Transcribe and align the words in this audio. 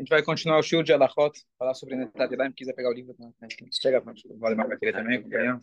A 0.00 0.02
gente 0.02 0.08
vai 0.08 0.22
continuar 0.22 0.58
o 0.58 0.62
show 0.62 0.82
de 0.82 0.94
Alachot, 0.94 1.44
falar 1.58 1.74
sobre 1.74 1.94
Netat 1.94 2.32
Yadayim. 2.32 2.52
Quiser 2.52 2.72
pegar 2.72 2.88
o 2.88 2.94
livro, 2.94 3.14
né? 3.18 3.30
chega, 3.70 4.00
Valdemar 4.00 4.66
vai 4.66 4.78
querer 4.78 4.94
também 4.94 5.18
acompanhar. 5.18 5.60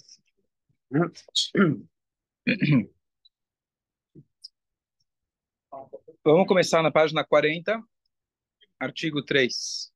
Vamos 6.23 6.47
começar 6.47 6.83
na 6.83 6.91
página 6.91 7.25
40, 7.25 7.81
artigo 8.79 9.25
3. 9.25 9.91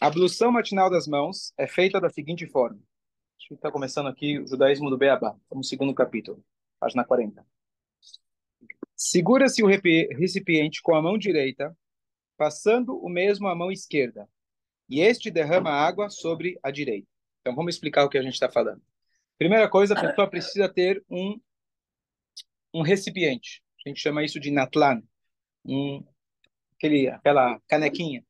A 0.00 0.06
ablução 0.06 0.52
matinal 0.52 0.88
das 0.88 1.08
mãos 1.08 1.52
é 1.58 1.66
feita 1.66 2.00
da 2.00 2.08
seguinte 2.08 2.46
forma. 2.46 2.80
Está 3.50 3.70
começando 3.70 4.06
aqui 4.06 4.38
o 4.38 4.46
judaísmo 4.46 4.88
do 4.88 4.96
Beabá, 4.96 5.36
no 5.52 5.64
segundo 5.64 5.94
capítulo, 5.94 6.42
página 6.78 7.04
40. 7.04 7.44
Segura-se 8.96 9.62
o 9.62 9.66
recipiente 9.66 10.80
com 10.80 10.94
a 10.94 11.02
mão 11.02 11.18
direita, 11.18 11.76
passando 12.36 12.96
o 12.96 13.08
mesmo 13.08 13.48
à 13.48 13.54
mão 13.54 13.70
esquerda, 13.70 14.28
e 14.88 15.00
este 15.00 15.30
derrama 15.30 15.70
água 15.70 16.08
sobre 16.08 16.58
a 16.62 16.70
direita. 16.70 17.08
Então 17.40 17.54
vamos 17.54 17.74
explicar 17.74 18.04
o 18.04 18.08
que 18.08 18.16
a 18.16 18.22
gente 18.22 18.34
está 18.34 18.48
falando. 18.48 18.80
Primeira 19.36 19.68
coisa, 19.68 19.94
a 19.94 20.00
pessoa 20.00 20.30
precisa 20.30 20.68
ter 20.68 21.04
um, 21.10 21.38
um 22.72 22.82
recipiente. 22.82 23.62
A 23.84 23.88
gente 23.88 24.00
chama 24.00 24.24
isso 24.24 24.38
de 24.38 24.50
natlan, 24.50 25.02
um, 25.64 26.04
aquele, 26.76 27.08
aquela 27.08 27.60
canequinha 27.66 28.24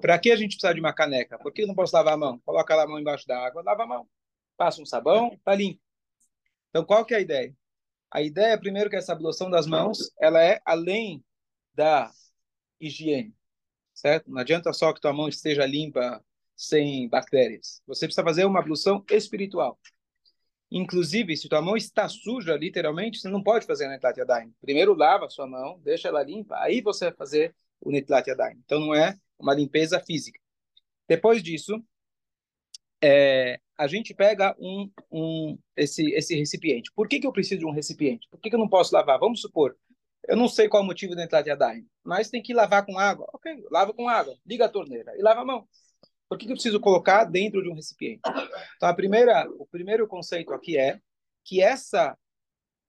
para 0.00 0.18
que 0.18 0.30
a 0.30 0.36
gente 0.36 0.56
precisa 0.56 0.74
de 0.74 0.80
uma 0.80 0.92
caneca? 0.92 1.38
Por 1.38 1.52
que 1.52 1.62
eu 1.62 1.66
não 1.66 1.74
posso 1.74 1.94
lavar 1.94 2.14
a 2.14 2.16
mão? 2.16 2.38
Coloca 2.44 2.74
a 2.74 2.86
mão 2.86 2.98
embaixo 2.98 3.26
da 3.26 3.38
água, 3.38 3.62
lava 3.62 3.84
a 3.84 3.86
mão. 3.86 4.08
Passa 4.56 4.80
um 4.80 4.86
sabão, 4.86 5.38
tá 5.44 5.54
limpo. 5.54 5.80
Então, 6.70 6.84
qual 6.84 7.04
que 7.04 7.14
é 7.14 7.18
a 7.18 7.20
ideia? 7.20 7.56
A 8.10 8.22
ideia, 8.22 8.58
primeiro, 8.58 8.88
que 8.88 8.96
essa 8.96 9.12
ablução 9.12 9.50
das 9.50 9.66
mãos, 9.66 10.12
ela 10.20 10.42
é 10.42 10.60
além 10.64 11.24
da 11.74 12.10
higiene, 12.80 13.34
certo? 13.92 14.30
Não 14.30 14.38
adianta 14.38 14.72
só 14.72 14.92
que 14.92 15.00
tua 15.00 15.12
mão 15.12 15.28
esteja 15.28 15.66
limpa, 15.66 16.24
sem 16.56 17.08
bactérias. 17.08 17.82
Você 17.86 18.06
precisa 18.06 18.24
fazer 18.24 18.44
uma 18.44 18.60
ablução 18.60 19.04
espiritual. 19.10 19.78
Inclusive, 20.70 21.36
se 21.36 21.48
tua 21.48 21.62
mão 21.62 21.76
está 21.76 22.08
suja, 22.08 22.56
literalmente, 22.56 23.18
você 23.18 23.28
não 23.28 23.42
pode 23.42 23.66
fazer 23.66 23.88
Netlat 23.88 24.18
Yadayim. 24.18 24.54
Primeiro 24.60 24.94
lava 24.94 25.26
a 25.26 25.30
sua 25.30 25.46
mão, 25.46 25.80
deixa 25.80 26.08
ela 26.08 26.22
limpa, 26.22 26.56
aí 26.58 26.80
você 26.80 27.06
vai 27.06 27.14
fazer 27.14 27.54
o 27.80 27.90
Netlat 27.90 28.26
Yadayim. 28.28 28.60
Então, 28.64 28.80
não 28.80 28.94
é 28.94 29.16
uma 29.38 29.54
limpeza 29.54 30.00
física. 30.00 30.40
Depois 31.08 31.42
disso, 31.42 31.84
é, 33.02 33.60
a 33.76 33.86
gente 33.86 34.14
pega 34.14 34.54
um, 34.58 34.90
um, 35.10 35.58
esse, 35.76 36.12
esse 36.12 36.34
recipiente. 36.36 36.90
Por 36.94 37.08
que, 37.08 37.18
que 37.18 37.26
eu 37.26 37.32
preciso 37.32 37.60
de 37.60 37.66
um 37.66 37.72
recipiente? 37.72 38.28
Por 38.30 38.40
que, 38.40 38.48
que 38.48 38.54
eu 38.54 38.60
não 38.60 38.68
posso 38.68 38.94
lavar? 38.94 39.18
Vamos 39.18 39.40
supor, 39.40 39.76
eu 40.26 40.36
não 40.36 40.48
sei 40.48 40.68
qual 40.68 40.82
é 40.82 40.84
o 40.84 40.86
motivo 40.86 41.14
da 41.14 41.24
entrada 41.24 41.44
de 41.44 41.50
Adain, 41.50 41.86
mas 42.02 42.30
tem 42.30 42.42
que 42.42 42.54
lavar 42.54 42.84
com 42.84 42.98
água. 42.98 43.28
Ok, 43.32 43.64
lava 43.70 43.92
com 43.92 44.08
água, 44.08 44.36
liga 44.46 44.64
a 44.64 44.68
torneira 44.68 45.12
e 45.16 45.22
lava 45.22 45.42
a 45.42 45.44
mão. 45.44 45.68
Por 46.28 46.38
que, 46.38 46.46
que 46.46 46.52
eu 46.52 46.56
preciso 46.56 46.80
colocar 46.80 47.24
dentro 47.24 47.62
de 47.62 47.68
um 47.68 47.74
recipiente? 47.74 48.22
Então, 48.76 48.88
a 48.88 48.94
primeira, 48.94 49.46
o 49.58 49.66
primeiro 49.66 50.06
conceito 50.08 50.52
aqui 50.52 50.78
é 50.78 50.98
que 51.44 51.60
essa 51.60 52.16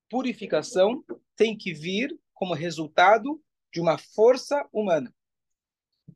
purificação 0.09 1.03
tem 1.35 1.57
que 1.57 1.73
vir 1.73 2.17
como 2.33 2.53
resultado 2.53 3.41
de 3.73 3.81
uma 3.81 3.97
força 3.97 4.65
humana. 4.71 5.13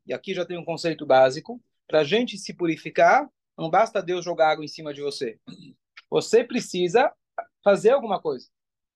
E 0.06 0.14
aqui 0.14 0.32
já 0.32 0.46
tem 0.46 0.56
um 0.56 0.64
conceito 0.64 1.04
básico. 1.04 1.62
Para 1.86 2.00
a 2.00 2.04
gente 2.04 2.38
se 2.38 2.54
purificar, 2.54 3.28
não 3.60 3.68
basta 3.68 4.02
Deus 4.02 4.24
jogar 4.24 4.52
água 4.52 4.64
em 4.64 4.68
cima 4.68 4.94
de 4.94 5.02
você. 5.02 5.38
Você 6.08 6.42
precisa 6.42 7.12
fazer 7.62 7.90
alguma 7.90 8.18
coisa. 8.18 8.48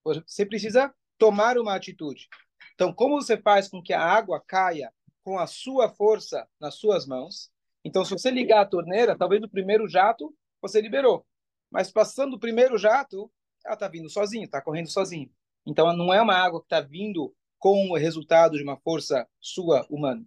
Você 0.03 0.47
precisa 0.47 0.93
tomar 1.19 1.59
uma 1.59 1.75
atitude. 1.75 2.29
Então, 2.75 2.91
como 2.91 3.21
você 3.21 3.37
faz 3.37 3.69
com 3.69 3.83
que 3.83 3.93
a 3.93 4.03
água 4.03 4.43
caia 4.47 4.91
com 5.23 5.39
a 5.39 5.47
sua 5.47 5.91
força 5.91 6.49
nas 6.59 6.77
suas 6.77 7.07
mãos? 7.07 7.53
Então, 7.85 8.07
se 8.07 8.13
você 8.13 8.31
ligar 8.31 8.63
a 8.63 8.67
torneira, 8.67 9.17
talvez 9.17 9.39
no 9.39 9.51
primeiro 9.51 9.87
jato 9.87 10.35
você 10.63 10.81
liberou. 10.81 11.27
Mas 11.71 11.93
passando 11.93 12.35
o 12.35 12.41
primeiro 12.41 12.79
jato, 12.79 13.31
ela 13.67 13.75
está 13.75 13.87
vindo 13.87 14.09
sozinha, 14.09 14.47
está 14.47 14.63
correndo 14.63 14.91
sozinha. 14.91 15.29
Então, 15.67 15.95
não 15.95 16.13
é 16.13 16.23
uma 16.23 16.37
água 16.37 16.61
que 16.61 16.67
está 16.67 16.81
vindo 16.81 17.37
com 17.59 17.91
o 17.91 17.97
resultado 17.97 18.57
de 18.57 18.63
uma 18.63 18.79
força 18.79 19.29
sua 19.39 19.87
humana. 19.91 20.25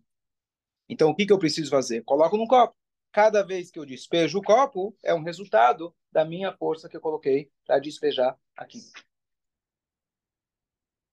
Então, 0.87 1.09
o 1.09 1.15
que, 1.15 1.25
que 1.25 1.33
eu 1.33 1.39
preciso 1.39 1.71
fazer? 1.71 2.03
Coloco 2.03 2.37
num 2.37 2.45
copo. 2.45 2.76
Cada 3.17 3.41
vez 3.41 3.71
que 3.71 3.79
eu 3.79 3.83
despejo 3.83 4.37
o 4.37 4.43
copo, 4.43 4.95
é 5.03 5.11
um 5.11 5.23
resultado 5.23 5.91
da 6.11 6.23
minha 6.23 6.55
força 6.55 6.87
que 6.87 6.95
eu 6.95 7.01
coloquei 7.01 7.49
para 7.65 7.79
despejar 7.79 8.37
aqui. 8.55 8.77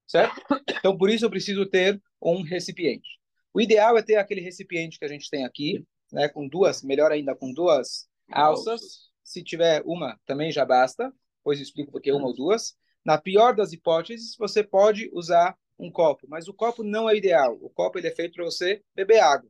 Certo? 0.07 0.39
Então, 0.69 0.99
por 0.99 1.09
isso 1.09 1.25
eu 1.25 1.31
preciso 1.31 1.65
ter 1.65 1.99
um 2.21 2.43
recipiente. 2.43 3.09
O 3.55 3.59
ideal 3.59 3.97
é 3.97 4.03
ter 4.03 4.17
aquele 4.17 4.43
recipiente 4.43 4.99
que 4.99 5.05
a 5.07 5.09
gente 5.09 5.31
tem 5.31 5.47
aqui, 5.47 5.83
né, 6.13 6.29
com 6.29 6.47
duas, 6.47 6.83
melhor 6.83 7.11
ainda, 7.11 7.35
com 7.35 7.51
duas 7.51 8.07
alças. 8.31 9.11
Se 9.23 9.43
tiver 9.43 9.83
uma, 9.87 10.21
também 10.27 10.53
já 10.53 10.67
basta. 10.67 11.11
Depois 11.39 11.59
eu 11.59 11.63
explico 11.63 11.91
porque 11.91 12.13
uma 12.13 12.27
ou 12.27 12.35
duas. 12.35 12.77
Na 13.03 13.17
pior 13.17 13.57
das 13.57 13.73
hipóteses, 13.73 14.37
você 14.37 14.63
pode 14.63 15.09
usar 15.15 15.57
um 15.79 15.91
copo, 15.91 16.27
mas 16.29 16.49
o 16.49 16.53
copo 16.53 16.83
não 16.83 17.09
é 17.09 17.17
ideal. 17.17 17.57
O 17.63 17.71
copo 17.71 17.99
ele 17.99 18.09
é 18.09 18.15
feito 18.15 18.35
para 18.35 18.45
você 18.45 18.83
beber 18.95 19.21
água. 19.21 19.49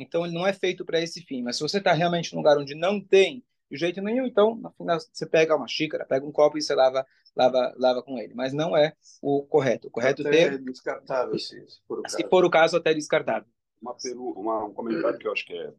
Então 0.00 0.24
ele 0.24 0.34
não 0.34 0.46
é 0.46 0.52
feito 0.52 0.84
para 0.84 1.00
esse 1.00 1.20
fim. 1.22 1.42
Mas 1.42 1.56
se 1.56 1.62
você 1.62 1.78
está 1.78 1.92
realmente 1.92 2.32
num 2.32 2.38
lugar 2.38 2.56
onde 2.58 2.74
não 2.74 3.00
tem 3.00 3.44
de 3.70 3.76
jeito 3.76 4.02
nenhum, 4.02 4.26
então 4.26 4.56
no 4.56 4.70
final 4.72 4.98
você 4.98 5.26
pega 5.26 5.54
uma 5.54 5.68
xícara, 5.68 6.04
pega 6.04 6.26
um 6.26 6.32
copo 6.32 6.58
e 6.58 6.62
você 6.62 6.74
lava, 6.74 7.06
lava, 7.36 7.74
lava 7.76 8.02
com 8.02 8.18
ele. 8.18 8.34
Mas 8.34 8.52
não 8.52 8.76
é 8.76 8.94
o 9.22 9.42
correto. 9.42 9.88
O 9.88 9.90
correto 9.90 10.22
até 10.22 10.30
ter 10.30 10.54
é 10.54 10.58
descartável, 10.58 11.38
se, 11.38 11.64
se 11.68 11.80
for 11.86 11.98
o 11.98 12.02
caso. 12.02 12.16
Se 12.16 12.28
for 12.28 12.44
o 12.44 12.50
caso, 12.50 12.76
até 12.76 12.94
descartável. 12.94 13.48
Uma, 13.80 13.94
peru, 13.94 14.30
uma, 14.32 14.64
um 14.64 14.74
comentário 14.74 15.18
que 15.18 15.26
eu 15.26 15.32
acho 15.32 15.46
que 15.46 15.54
é 15.54 15.72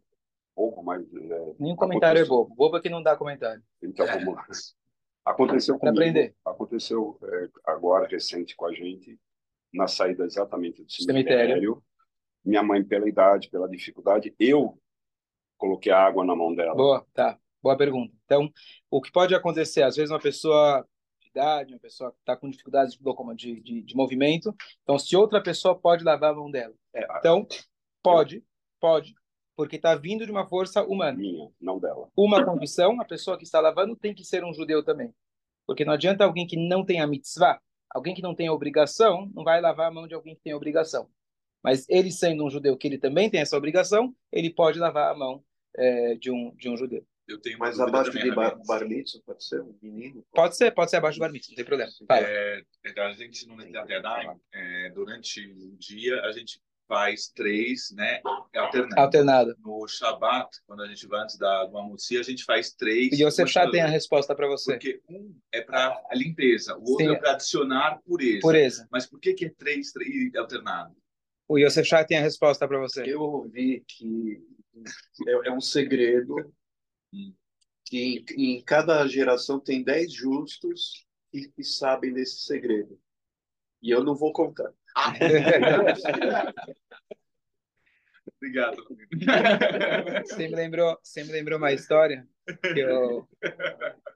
pouco, 0.55 0.81
mas 0.83 1.01
é, 1.01 1.53
nenhum 1.59 1.75
comentário 1.75 2.21
aconteceu... 2.21 2.35
é 2.35 2.45
bobo. 2.45 2.55
Bobo 2.55 2.77
é 2.77 2.81
que 2.81 2.89
não 2.89 3.03
dá 3.03 3.15
comentário. 3.15 3.61
Então 3.81 4.05
vamos 4.05 4.35
lá. 4.35 4.45
Aconteceu 5.25 5.77
comigo, 5.77 5.97
aprender. 5.97 6.35
Aconteceu 6.45 7.19
é, 7.23 7.49
agora 7.65 8.07
recente 8.07 8.55
com 8.55 8.65
a 8.65 8.73
gente 8.73 9.19
na 9.73 9.87
saída 9.87 10.25
exatamente 10.25 10.83
do 10.83 10.91
cemitério. 10.91 11.55
cemitério 11.55 11.83
minha 12.43 12.63
mãe, 12.63 12.83
pela 12.83 13.07
idade, 13.07 13.49
pela 13.49 13.69
dificuldade, 13.69 14.33
eu 14.39 14.77
coloquei 15.57 15.91
a 15.91 16.03
água 16.03 16.25
na 16.25 16.35
mão 16.35 16.53
dela. 16.53 16.75
Boa, 16.75 17.05
tá. 17.13 17.37
Boa 17.61 17.77
pergunta. 17.77 18.11
Então, 18.25 18.51
o 18.89 18.99
que 18.99 19.11
pode 19.11 19.35
acontecer? 19.35 19.83
Às 19.83 19.95
vezes, 19.95 20.09
uma 20.09 20.19
pessoa 20.19 20.85
de 21.21 21.27
idade, 21.29 21.73
uma 21.73 21.79
pessoa 21.79 22.11
que 22.11 22.17
está 22.19 22.35
com 22.35 22.49
dificuldades 22.49 22.97
de, 23.35 23.61
de, 23.61 23.81
de, 23.83 23.95
movimento, 23.95 24.53
então, 24.81 24.97
se 24.97 25.15
outra 25.15 25.41
pessoa 25.41 25.77
pode 25.77 26.03
lavar 26.03 26.31
a 26.31 26.35
mão 26.35 26.49
dela. 26.49 26.73
É, 26.93 27.05
então, 27.19 27.47
pode, 28.01 28.43
pode, 28.79 29.13
porque 29.55 29.75
está 29.75 29.93
vindo 29.93 30.25
de 30.25 30.31
uma 30.31 30.47
força 30.47 30.83
humana. 30.83 31.17
Minha, 31.17 31.51
não 31.61 31.79
dela. 31.79 32.09
Uma 32.17 32.43
condição, 32.43 32.99
a 32.99 33.05
pessoa 33.05 33.37
que 33.37 33.43
está 33.43 33.59
lavando 33.59 33.95
tem 33.95 34.15
que 34.15 34.23
ser 34.23 34.43
um 34.43 34.53
judeu 34.53 34.83
também. 34.83 35.13
Porque 35.67 35.85
não 35.85 35.93
adianta 35.93 36.23
alguém 36.23 36.47
que 36.47 36.57
não 36.57 36.83
tem 36.83 36.99
a 36.99 37.05
mitzvah, 37.05 37.61
alguém 37.87 38.15
que 38.15 38.23
não 38.23 38.33
tem 38.33 38.47
a 38.47 38.53
obrigação, 38.53 39.29
não 39.35 39.43
vai 39.43 39.61
lavar 39.61 39.89
a 39.89 39.93
mão 39.93 40.07
de 40.07 40.15
alguém 40.15 40.35
que 40.35 40.41
tem 40.41 40.53
a 40.53 40.57
obrigação. 40.57 41.07
Mas 41.63 41.85
ele 41.89 42.11
sendo 42.11 42.45
um 42.45 42.49
judeu 42.49 42.75
que 42.77 42.87
ele 42.87 42.97
também 42.97 43.29
tem 43.29 43.41
essa 43.41 43.57
obrigação, 43.57 44.15
ele 44.31 44.49
pode 44.49 44.79
lavar 44.79 45.11
a 45.11 45.17
mão 45.17 45.43
é, 45.75 46.15
de, 46.15 46.31
um, 46.31 46.53
de 46.55 46.69
um 46.69 46.77
judeu. 46.77 47.05
Eu 47.27 47.39
tenho 47.39 47.57
mais 47.57 47.79
abaixo 47.79 48.11
de 48.11 48.31
bar, 48.31 48.57
bar 48.65 48.85
mitzvah, 48.85 49.21
pode 49.25 49.45
ser 49.45 49.61
um 49.61 49.77
menino? 49.81 50.25
Pode 50.33 50.57
ser, 50.57 50.71
pode 50.71 50.89
ser 50.89 50.97
abaixo 50.97 51.15
de 51.15 51.19
bar 51.21 51.31
mitzvah, 51.31 51.51
não 51.51 51.55
tem 51.55 51.65
problema. 51.65 51.91
É, 52.11 52.61
então, 52.85 53.05
a 53.05 53.13
gente 53.13 53.47
no 53.47 53.55
Netadai, 53.55 54.27
é, 54.53 54.89
durante 54.89 55.47
o 55.47 55.77
dia, 55.77 56.21
a 56.23 56.31
gente 56.31 56.59
faz 56.91 57.29
três, 57.29 57.89
né, 57.95 58.19
alternado. 58.53 58.99
Alternado. 58.99 59.55
No 59.63 59.87
Shabat, 59.87 60.49
quando 60.67 60.83
a 60.83 60.87
gente 60.87 61.07
vai 61.07 61.21
antes 61.21 61.37
da 61.37 61.69
Mamusi, 61.71 62.17
a 62.17 62.23
gente 62.23 62.43
faz 62.43 62.73
três. 62.73 63.17
E 63.17 63.23
você 63.23 63.47
já 63.47 63.69
tem 63.71 63.79
a 63.79 63.87
resposta 63.87 64.35
para 64.35 64.45
você. 64.45 64.73
Porque 64.73 65.01
um 65.09 65.33
é 65.53 65.61
para 65.61 65.97
a 66.09 66.13
limpeza, 66.13 66.75
o 66.77 66.89
outro 66.89 67.05
Sim. 67.05 67.13
é 67.13 67.15
para 67.17 67.31
adicionar 67.31 68.01
pureza. 68.05 68.39
Pureza. 68.41 68.87
Mas 68.91 69.05
por 69.05 69.21
que 69.21 69.33
que 69.33 69.45
é 69.45 69.49
três, 69.49 69.93
três 69.93 70.35
alternado? 70.35 70.93
O 71.51 71.59
Yosef 71.59 71.85
Shah 71.85 72.05
tem 72.05 72.17
a 72.17 72.21
resposta 72.21 72.65
para 72.65 72.79
você. 72.79 73.03
Eu 73.05 73.19
ouvi 73.19 73.83
que 73.85 74.41
é, 75.27 75.49
é 75.49 75.51
um 75.51 75.59
segredo 75.59 76.49
que 77.85 77.97
em, 77.97 78.23
em, 78.37 78.63
cada 78.63 79.05
geração 79.05 79.59
tem 79.59 79.83
dez 79.83 80.13
justos 80.13 81.05
que, 81.29 81.49
que 81.49 81.61
sabem 81.61 82.13
desse 82.13 82.45
segredo. 82.45 82.97
E 83.81 83.89
eu 83.89 84.01
não 84.01 84.15
vou 84.15 84.31
contar. 84.31 84.71
Obrigado. 88.37 88.81
Você 90.25 90.47
me 90.47 90.55
lembrou, 90.55 90.97
você 91.03 91.21
me 91.25 91.33
lembrou 91.33 91.57
uma 91.57 91.73
história 91.73 92.25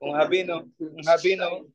um 0.02 0.12
rabino, 0.12 0.72
um 0.80 1.04
rabino, 1.04 1.74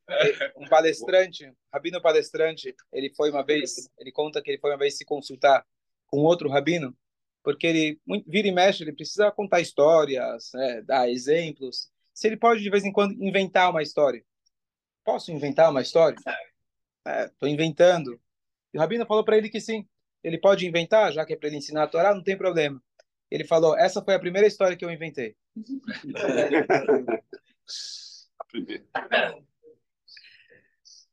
um 0.57 0.67
palestrante, 0.67 1.51
rabino 1.73 2.01
palestrante, 2.01 2.75
ele 2.93 3.13
foi 3.15 3.29
uma 3.29 3.43
vez, 3.43 3.89
ele 3.97 4.11
conta 4.11 4.41
que 4.41 4.51
ele 4.51 4.59
foi 4.59 4.71
uma 4.71 4.77
vez 4.77 4.97
se 4.97 5.05
consultar 5.05 5.65
com 6.07 6.19
outro 6.19 6.49
rabino, 6.49 6.95
porque 7.43 7.67
ele 7.67 8.01
vira 8.27 8.47
e 8.47 8.51
mexe, 8.51 8.83
ele 8.83 8.93
precisa 8.93 9.31
contar 9.31 9.61
histórias, 9.61 10.51
né, 10.53 10.81
dar 10.81 11.09
exemplos. 11.09 11.89
se 12.13 12.27
ele 12.27 12.37
pode 12.37 12.61
de 12.61 12.69
vez 12.69 12.83
em 12.83 12.91
quando 12.91 13.13
inventar 13.23 13.69
uma 13.69 13.81
história. 13.81 14.23
Posso 15.03 15.31
inventar 15.31 15.71
uma 15.71 15.81
história? 15.81 16.17
Estou 17.25 17.49
é, 17.49 17.51
inventando. 17.51 18.19
E 18.73 18.77
o 18.77 18.81
Rabino 18.81 19.05
falou 19.05 19.23
para 19.23 19.37
ele 19.37 19.49
que 19.49 19.59
sim. 19.59 19.87
Ele 20.23 20.37
pode 20.37 20.67
inventar, 20.67 21.11
já 21.11 21.25
que 21.25 21.33
é 21.33 21.35
para 21.35 21.47
ele 21.47 21.57
ensinar 21.57 21.83
a 21.83 21.87
Torá, 21.87 22.13
não 22.13 22.23
tem 22.23 22.37
problema. 22.37 22.81
Ele 23.31 23.45
falou: 23.45 23.77
essa 23.77 24.03
foi 24.03 24.13
a 24.13 24.19
primeira 24.19 24.47
história 24.47 24.75
que 24.75 24.83
eu 24.83 24.91
inventei. 24.91 25.37
a 28.37 28.45
primeira. 28.45 28.83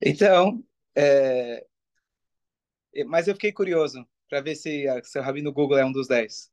Então, 0.03 0.65
é... 0.97 1.65
mas 3.06 3.29
eu 3.29 3.35
fiquei 3.35 3.53
curioso 3.53 4.05
para 4.29 4.41
ver 4.41 4.56
se, 4.56 4.85
se 5.05 5.19
o 5.19 5.23
Rabino 5.23 5.53
Google 5.53 5.79
é 5.79 5.85
um 5.85 5.93
dos 5.93 6.09
dez. 6.09 6.50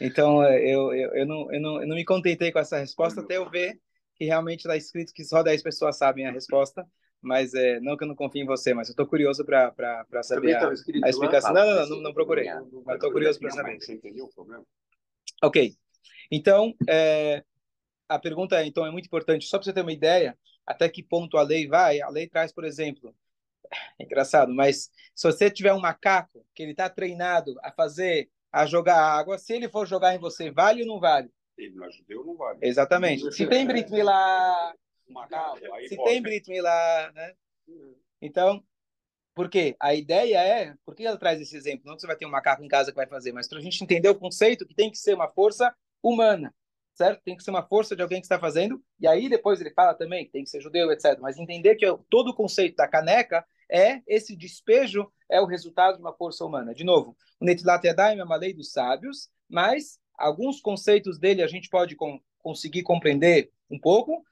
Então, 0.00 0.42
eu, 0.42 0.94
eu, 0.94 1.14
eu, 1.14 1.26
não, 1.26 1.52
eu, 1.52 1.60
não, 1.60 1.82
eu 1.82 1.88
não 1.88 1.96
me 1.96 2.04
contentei 2.04 2.50
com 2.50 2.58
essa 2.58 2.78
resposta 2.78 3.20
até 3.20 3.36
eu 3.36 3.50
ver 3.50 3.78
que 4.14 4.24
realmente 4.24 4.60
está 4.60 4.76
escrito 4.76 5.12
que 5.12 5.24
só 5.24 5.42
10 5.42 5.62
pessoas 5.62 5.98
sabem 5.98 6.26
a 6.26 6.30
resposta, 6.30 6.86
mas 7.20 7.52
é, 7.54 7.80
não 7.80 7.96
que 7.96 8.04
eu 8.04 8.08
não 8.08 8.14
confie 8.14 8.40
em 8.40 8.46
você, 8.46 8.72
mas 8.72 8.88
eu 8.88 8.92
estou 8.92 9.06
curioso 9.06 9.44
para 9.44 10.22
saber 10.22 10.54
a, 10.54 10.68
a, 10.68 11.08
explicação. 11.08 11.52
Lá, 11.52 11.64
não, 11.64 11.74
não, 11.74 11.88
não, 11.88 12.02
não, 12.02 12.14
procurei, 12.14 12.48
mas 12.84 12.94
estou 12.94 13.10
curioso 13.10 13.40
para 13.40 13.50
saber. 13.50 13.80
Você 13.80 13.94
entendeu 13.94 14.26
o 14.26 14.32
problema? 14.32 14.64
Ok. 15.42 15.74
Então, 16.30 16.74
é, 16.88 17.44
a 18.08 18.18
pergunta 18.18 18.60
é, 18.60 18.66
então 18.66 18.86
é 18.86 18.90
muito 18.90 19.06
importante, 19.06 19.46
só 19.46 19.58
para 19.58 19.64
você 19.64 19.72
ter 19.72 19.82
uma 19.82 19.92
ideia, 19.92 20.36
até 20.66 20.88
que 20.88 21.02
ponto 21.02 21.36
a 21.36 21.42
lei 21.42 21.66
vai. 21.66 22.00
A 22.00 22.08
lei 22.08 22.26
traz, 22.26 22.52
por 22.52 22.64
exemplo, 22.64 23.14
é 23.98 24.04
engraçado, 24.04 24.52
mas 24.52 24.90
se 25.14 25.26
você 25.26 25.50
tiver 25.50 25.72
um 25.72 25.80
macaco 25.80 26.44
que 26.54 26.62
ele 26.62 26.72
está 26.72 26.88
treinado 26.88 27.54
a 27.62 27.70
fazer, 27.70 28.30
a 28.50 28.66
jogar 28.66 28.98
água, 28.98 29.38
se 29.38 29.52
ele 29.52 29.68
for 29.68 29.86
jogar 29.86 30.14
em 30.14 30.18
você, 30.18 30.50
vale 30.50 30.82
ou 30.82 30.88
não 30.88 31.00
vale? 31.00 31.30
Ele 31.56 31.74
não 31.74 31.84
ajudou, 31.86 32.24
não 32.24 32.36
vale. 32.36 32.58
Exatamente. 32.62 33.30
Se 33.32 33.46
tem 33.46 33.66
Brit 33.66 33.90
Milá, 33.90 34.74
se 35.88 35.96
tem 35.96 36.22
Brit 36.22 36.48
Milá, 36.50 37.12
né? 37.14 37.34
Então, 38.20 38.62
por 39.34 39.50
quê? 39.50 39.76
A 39.80 39.94
ideia 39.94 40.38
é, 40.38 40.74
por 40.84 40.94
que 40.94 41.04
ela 41.04 41.18
traz 41.18 41.40
esse 41.40 41.56
exemplo? 41.56 41.82
Não 41.86 41.94
que 41.94 42.00
você 42.00 42.06
vai 42.06 42.16
ter 42.16 42.26
um 42.26 42.30
macaco 42.30 42.62
em 42.62 42.68
casa 42.68 42.90
que 42.90 42.96
vai 42.96 43.06
fazer, 43.06 43.32
mas 43.32 43.48
para 43.48 43.58
a 43.58 43.62
gente 43.62 43.82
entender 43.82 44.08
o 44.08 44.14
conceito 44.14 44.66
que 44.66 44.74
tem 44.74 44.90
que 44.90 44.98
ser 44.98 45.14
uma 45.14 45.28
força 45.28 45.74
humana, 46.02 46.54
certo? 46.94 47.20
Tem 47.24 47.36
que 47.36 47.42
ser 47.42 47.50
uma 47.50 47.66
força 47.66 47.96
de 47.96 48.02
alguém 48.02 48.20
que 48.20 48.26
está 48.26 48.38
fazendo, 48.38 48.80
e 49.00 49.06
aí 49.06 49.28
depois 49.28 49.60
ele 49.60 49.72
fala 49.72 49.94
também 49.94 50.24
que 50.24 50.30
tem 50.30 50.44
que 50.44 50.50
ser 50.50 50.60
judeu, 50.60 50.92
etc. 50.92 51.18
Mas 51.20 51.36
entender 51.36 51.74
que 51.74 51.86
todo 52.08 52.28
o 52.28 52.34
conceito 52.34 52.76
da 52.76 52.86
caneca 52.86 53.44
é 53.70 54.02
esse 54.06 54.36
despejo 54.36 55.10
é 55.28 55.40
o 55.40 55.46
resultado 55.46 55.96
de 55.96 56.00
uma 56.00 56.12
força 56.12 56.44
humana. 56.44 56.74
De 56.74 56.84
novo, 56.84 57.16
o 57.40 57.44
Netilat 57.44 57.84
Yadayim 57.84 58.20
é 58.20 58.24
uma 58.24 58.36
lei 58.36 58.54
dos 58.54 58.70
sábios, 58.70 59.28
mas 59.48 59.98
alguns 60.16 60.60
conceitos 60.60 61.18
dele 61.18 61.42
a 61.42 61.48
gente 61.48 61.68
pode 61.68 61.96
com, 61.96 62.20
conseguir 62.38 62.82
compreender 62.82 63.50
um 63.70 63.78
pouco. 63.78 64.22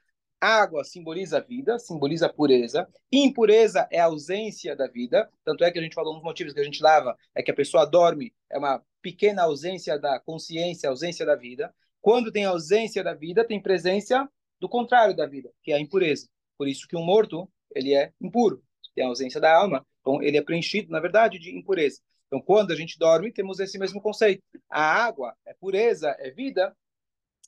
Água 0.42 0.82
simboliza 0.82 1.40
vida, 1.40 1.78
simboliza 1.78 2.28
pureza. 2.28 2.88
Impureza 3.12 3.86
é 3.92 4.00
a 4.00 4.06
ausência 4.06 4.74
da 4.74 4.88
vida. 4.88 5.30
Tanto 5.44 5.62
é 5.62 5.70
que 5.70 5.78
a 5.78 5.82
gente 5.82 5.94
falou, 5.94 6.14
um 6.14 6.16
dos 6.16 6.24
motivos 6.24 6.52
que 6.52 6.58
a 6.58 6.64
gente 6.64 6.82
lava 6.82 7.16
é 7.32 7.44
que 7.44 7.52
a 7.52 7.54
pessoa 7.54 7.86
dorme, 7.86 8.34
é 8.50 8.58
uma 8.58 8.82
pequena 9.00 9.44
ausência 9.44 9.96
da 9.96 10.18
consciência, 10.18 10.88
ausência 10.88 11.24
da 11.24 11.36
vida. 11.36 11.72
Quando 12.00 12.32
tem 12.32 12.44
ausência 12.44 13.04
da 13.04 13.14
vida, 13.14 13.46
tem 13.46 13.62
presença 13.62 14.28
do 14.58 14.68
contrário 14.68 15.14
da 15.14 15.26
vida, 15.26 15.48
que 15.62 15.70
é 15.70 15.76
a 15.76 15.80
impureza. 15.80 16.28
Por 16.58 16.66
isso 16.66 16.88
que 16.88 16.96
um 16.96 17.04
morto, 17.04 17.48
ele 17.72 17.94
é 17.94 18.12
impuro. 18.20 18.64
Tem 18.96 19.04
a 19.04 19.08
ausência 19.08 19.40
da 19.40 19.56
alma, 19.56 19.86
então 20.00 20.20
ele 20.20 20.38
é 20.38 20.42
preenchido, 20.42 20.90
na 20.90 20.98
verdade, 20.98 21.38
de 21.38 21.56
impureza. 21.56 22.00
Então, 22.26 22.40
quando 22.40 22.72
a 22.72 22.76
gente 22.76 22.98
dorme, 22.98 23.30
temos 23.30 23.60
esse 23.60 23.78
mesmo 23.78 24.00
conceito. 24.00 24.42
A 24.68 24.82
água 24.82 25.36
é 25.46 25.54
pureza, 25.54 26.16
é 26.18 26.32
vida, 26.32 26.76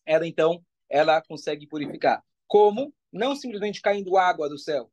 ela 0.07 0.29
então, 0.29 0.65
ela 0.89 1.21
consegue 1.21 1.67
purificar. 1.67 2.23
Como? 2.55 2.95
Não 3.13 3.35
simplesmente 3.35 3.83
caindo 3.83 4.17
água 4.17 4.49
do 4.49 4.57
céu. 4.57 4.89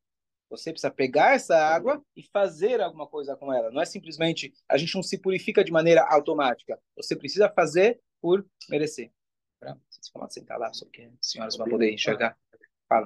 Você 0.50 0.72
precisa 0.72 0.90
pegar 0.90 1.36
essa 1.36 1.56
água 1.56 2.04
e 2.16 2.24
fazer 2.24 2.81
alguma 2.81 3.06
coisa 3.06 3.36
com 3.36 3.54
ela. 3.54 3.69
Não 3.69 3.80
é 3.80 3.86
simplesmente, 3.86 4.52
a 4.68 4.80
gente 4.80 4.96
não 4.96 5.04
se 5.04 5.16
purifica 5.16 5.63
de 5.63 5.72
maneira 5.72 6.02
automática. 6.10 6.81
Você 6.96 7.16
precisa 7.16 7.48
fazer 7.50 8.02
por 8.19 8.44
merecer. 8.68 9.12
Vocês 9.60 10.10
falam 10.12 10.28
sentar 10.28 10.58
lá, 10.58 10.74
só 10.74 10.88
que 10.92 11.04
as 11.04 11.12
senhoras 11.22 11.56
vão 11.56 11.69
poder 11.69 11.94
enxergar. 11.94 12.36
Fala. 12.90 13.06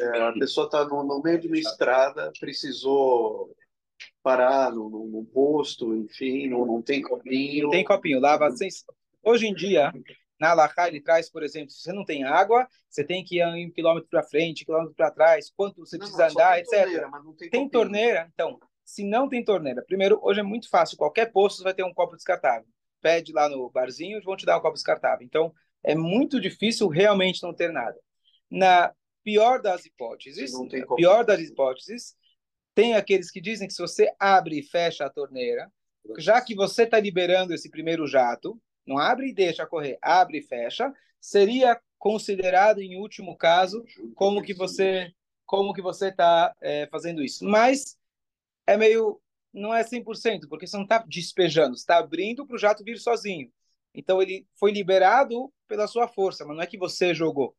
É, 0.00 0.20
a 0.20 0.32
pessoa 0.32 0.66
está 0.66 0.84
no, 0.84 1.04
no 1.04 1.22
meio 1.22 1.38
de 1.38 1.46
uma 1.46 1.56
estrada, 1.56 2.32
precisou 2.40 3.54
parar 4.20 4.72
no, 4.72 4.90
no, 4.90 5.06
no 5.06 5.24
posto, 5.26 5.94
enfim, 5.94 6.48
não, 6.48 6.66
não 6.66 6.82
tem 6.82 7.00
copinho. 7.00 7.70
Tem 7.70 7.84
copinho, 7.84 8.18
lava 8.18 8.50
sem... 8.50 8.68
Hoje 9.22 9.46
em 9.46 9.54
dia, 9.54 9.92
na 10.38 10.50
Alahá, 10.50 10.88
ele 10.88 11.00
traz, 11.00 11.30
por 11.30 11.42
exemplo, 11.42 11.70
se 11.70 11.82
você 11.82 11.92
não 11.92 12.04
tem 12.04 12.24
água, 12.24 12.68
você 12.88 13.04
tem 13.04 13.24
que 13.24 13.38
ir 13.38 13.46
um 13.46 13.70
quilômetro 13.70 14.08
para 14.08 14.22
frente, 14.22 14.62
um 14.62 14.66
quilômetro 14.66 14.94
para 14.94 15.10
trás, 15.10 15.50
quanto 15.56 15.80
você 15.80 15.96
não, 15.96 16.06
precisa 16.06 16.28
andar, 16.28 16.58
etc. 16.58 16.82
Torneira, 16.82 17.10
tem, 17.38 17.50
tem 17.50 17.68
torneira, 17.68 18.30
então, 18.34 18.58
se 18.84 19.04
não 19.04 19.28
tem 19.28 19.44
torneira, 19.44 19.82
primeiro, 19.82 20.18
hoje 20.22 20.40
é 20.40 20.42
muito 20.42 20.68
fácil, 20.68 20.96
qualquer 20.96 21.32
posto 21.32 21.62
vai 21.62 21.72
ter 21.72 21.84
um 21.84 21.94
copo 21.94 22.16
descartável. 22.16 22.66
Pede 23.00 23.32
lá 23.32 23.48
no 23.48 23.70
barzinho, 23.70 24.20
vão 24.22 24.36
te 24.36 24.46
dar 24.46 24.58
um 24.58 24.60
copo 24.60 24.74
descartável. 24.74 25.24
Então, 25.24 25.52
é 25.82 25.94
muito 25.94 26.40
difícil 26.40 26.88
realmente 26.88 27.42
não 27.42 27.52
ter 27.52 27.70
nada. 27.70 27.98
Na 28.50 28.92
pior 29.22 29.60
das 29.60 29.84
hipóteses, 29.84 30.52
pior 30.96 31.24
das 31.24 31.40
hipóteses, 31.40 32.14
tem 32.74 32.94
aqueles 32.94 33.30
que 33.30 33.40
dizem 33.40 33.68
que 33.68 33.74
se 33.74 33.80
você 33.80 34.12
abre 34.18 34.58
e 34.58 34.62
fecha 34.62 35.04
a 35.04 35.10
torneira, 35.10 35.70
já 36.18 36.40
que 36.40 36.54
você 36.54 36.82
está 36.82 36.98
liberando 36.98 37.54
esse 37.54 37.70
primeiro 37.70 38.06
jato, 38.06 38.60
não 38.86 38.98
abre 38.98 39.28
e 39.28 39.34
deixa 39.34 39.66
correr, 39.66 39.98
abre 40.00 40.38
e 40.38 40.42
fecha, 40.42 40.92
seria 41.20 41.80
considerado 41.98 42.80
em 42.80 42.96
último 42.96 43.36
caso 43.36 43.84
como 44.14 44.42
que 44.42 44.52
você 44.52 45.12
como 45.46 45.72
que 45.72 45.82
você 45.82 46.08
está 46.08 46.54
é, 46.60 46.86
fazendo 46.88 47.22
isso. 47.22 47.44
Mas 47.44 47.96
é 48.66 48.76
meio 48.76 49.20
não 49.52 49.72
é 49.72 49.84
100%, 49.84 50.48
porque 50.48 50.66
você 50.66 50.76
não 50.76 50.82
está 50.82 50.98
despejando, 51.06 51.74
está 51.76 51.98
abrindo 51.98 52.46
para 52.46 52.56
o 52.56 52.58
jato 52.58 52.82
vir 52.82 52.98
sozinho. 52.98 53.50
Então 53.94 54.20
ele 54.20 54.46
foi 54.58 54.72
liberado 54.72 55.52
pela 55.68 55.86
sua 55.86 56.08
força, 56.08 56.44
mas 56.44 56.56
não 56.56 56.62
é 56.62 56.66
que 56.66 56.76
você 56.76 57.14
jogou. 57.14 57.56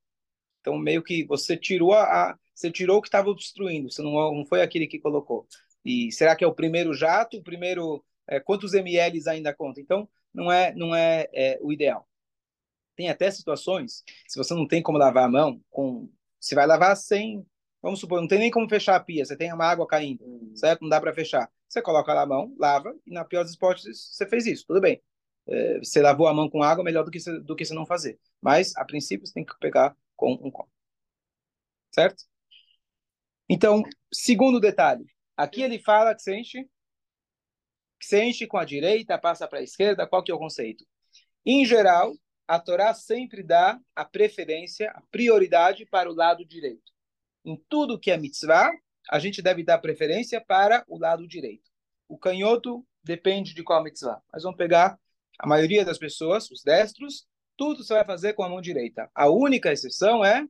Então 0.60 0.78
meio 0.78 1.02
que 1.02 1.24
você 1.26 1.56
tirou 1.56 1.94
a, 1.94 2.38
você 2.54 2.72
tirou 2.72 2.98
o 2.98 3.02
que 3.02 3.08
estava 3.08 3.30
obstruindo, 3.30 3.90
você 3.90 4.02
não, 4.02 4.14
não 4.34 4.46
foi 4.46 4.62
aquele 4.62 4.88
que 4.88 5.00
colocou. 5.00 5.48
E 5.84 6.12
será 6.12 6.36
que 6.36 6.44
é 6.44 6.48
o 6.48 6.54
primeiro 6.54 6.94
jato, 6.94 7.38
o 7.38 7.44
primeiro 7.44 8.04
é, 8.28 8.40
quantos 8.40 8.74
ml 8.74 9.22
ainda 9.30 9.54
conta? 9.54 9.80
Então 9.80 10.10
não 10.36 10.52
é 10.52 10.74
não 10.76 10.96
é, 10.96 11.28
é, 11.34 11.60
o 11.62 11.72
ideal. 11.72 12.08
Tem 12.96 13.10
até 13.10 13.30
situações, 13.32 14.04
se 14.28 14.38
você 14.38 14.54
não 14.54 14.68
tem 14.68 14.82
como 14.82 14.98
lavar 14.98 15.26
a 15.26 15.30
mão, 15.30 15.62
com 15.70 16.10
você 16.40 16.56
vai 16.56 16.68
lavar 16.68 16.96
sem, 16.96 17.46
vamos 17.82 18.00
supor, 18.00 18.22
não 18.22 18.28
tem 18.28 18.40
nem 18.40 18.52
como 18.52 18.70
fechar 18.70 18.96
a 18.96 19.00
pia, 19.00 19.26
você 19.26 19.36
tem 19.36 19.52
uma 19.52 19.66
água 19.66 19.88
caindo, 19.88 20.24
hum. 20.24 20.54
certo? 20.56 20.82
Não 20.82 20.90
dá 20.90 21.02
para 21.02 21.14
fechar. 21.14 21.50
Você 21.68 21.82
coloca 21.82 22.14
lá 22.14 22.22
a 22.22 22.26
mão, 22.26 22.56
lava 22.60 22.96
e 23.06 23.12
na 23.12 23.26
pior 23.26 23.44
das 23.44 23.54
hipóteses 23.54 24.10
você 24.14 24.28
fez 24.28 24.46
isso, 24.46 24.66
tudo 24.68 24.80
bem. 24.82 25.02
É, 25.48 25.80
você 25.80 26.02
lavou 26.02 26.28
a 26.28 26.34
mão 26.34 26.50
com 26.50 26.64
água 26.64 26.84
melhor 26.84 27.04
do 27.04 27.12
que 27.12 27.20
você, 27.20 27.40
do 27.40 27.56
que 27.56 27.66
você 27.66 27.74
não 27.74 27.86
fazer. 27.86 28.20
Mas 28.42 28.76
a 28.78 28.86
princípio 28.86 29.26
você 29.28 29.34
tem 29.34 29.46
que 29.46 29.58
pegar 29.60 29.96
com 30.16 30.34
um 30.34 30.52
copo, 30.52 30.72
certo? 31.92 32.24
Então, 33.50 33.84
segundo 34.12 34.60
detalhe, 34.60 35.06
aqui 35.38 35.62
ele 35.62 35.80
fala 35.80 36.16
que 36.16 36.22
se 36.22 36.36
enche, 36.36 36.68
que 38.00 38.06
se 38.06 38.24
enche 38.24 38.48
com 38.48 38.58
a 38.58 38.66
direita, 38.66 39.18
passa 39.18 39.48
para 39.48 39.60
a 39.60 39.64
esquerda, 39.64 40.08
qual 40.08 40.24
que 40.24 40.32
é 40.32 40.36
o 40.36 40.40
conceito? 40.40 40.86
Em 41.46 41.66
geral, 41.66 42.14
a 42.48 42.60
Torá 42.60 42.94
sempre 42.94 43.42
dá 43.42 43.80
a 43.96 44.06
preferência, 44.06 44.92
a 44.92 45.02
prioridade 45.12 45.86
para 45.86 46.10
o 46.10 46.14
lado 46.14 46.46
direito. 46.46 46.92
Em 47.44 47.56
tudo 47.70 48.00
que 48.00 48.12
é 48.12 48.18
mitzvah, 48.18 48.72
a 49.10 49.20
gente 49.20 49.42
deve 49.42 49.64
dar 49.64 49.78
preferência 49.80 50.42
para 50.42 50.84
o 50.88 50.98
lado 50.98 51.28
direito. 51.28 51.70
O 52.08 52.18
canhoto 52.18 52.86
depende 53.04 53.54
de 53.54 53.64
qual 53.64 53.84
mitzvah. 53.84 54.22
Mas 54.32 54.44
vamos 54.44 54.58
pegar 54.58 55.00
a 55.40 55.48
maioria 55.48 55.84
das 55.84 55.98
pessoas, 55.98 56.50
os 56.50 56.64
destros, 56.64 57.28
tudo 57.58 57.84
você 57.84 57.94
vai 57.94 58.06
fazer 58.06 58.34
com 58.34 58.44
a 58.44 58.50
mão 58.50 58.62
direita. 58.62 59.10
A 59.14 59.30
única 59.30 59.72
exceção 59.72 60.24
é 60.24 60.46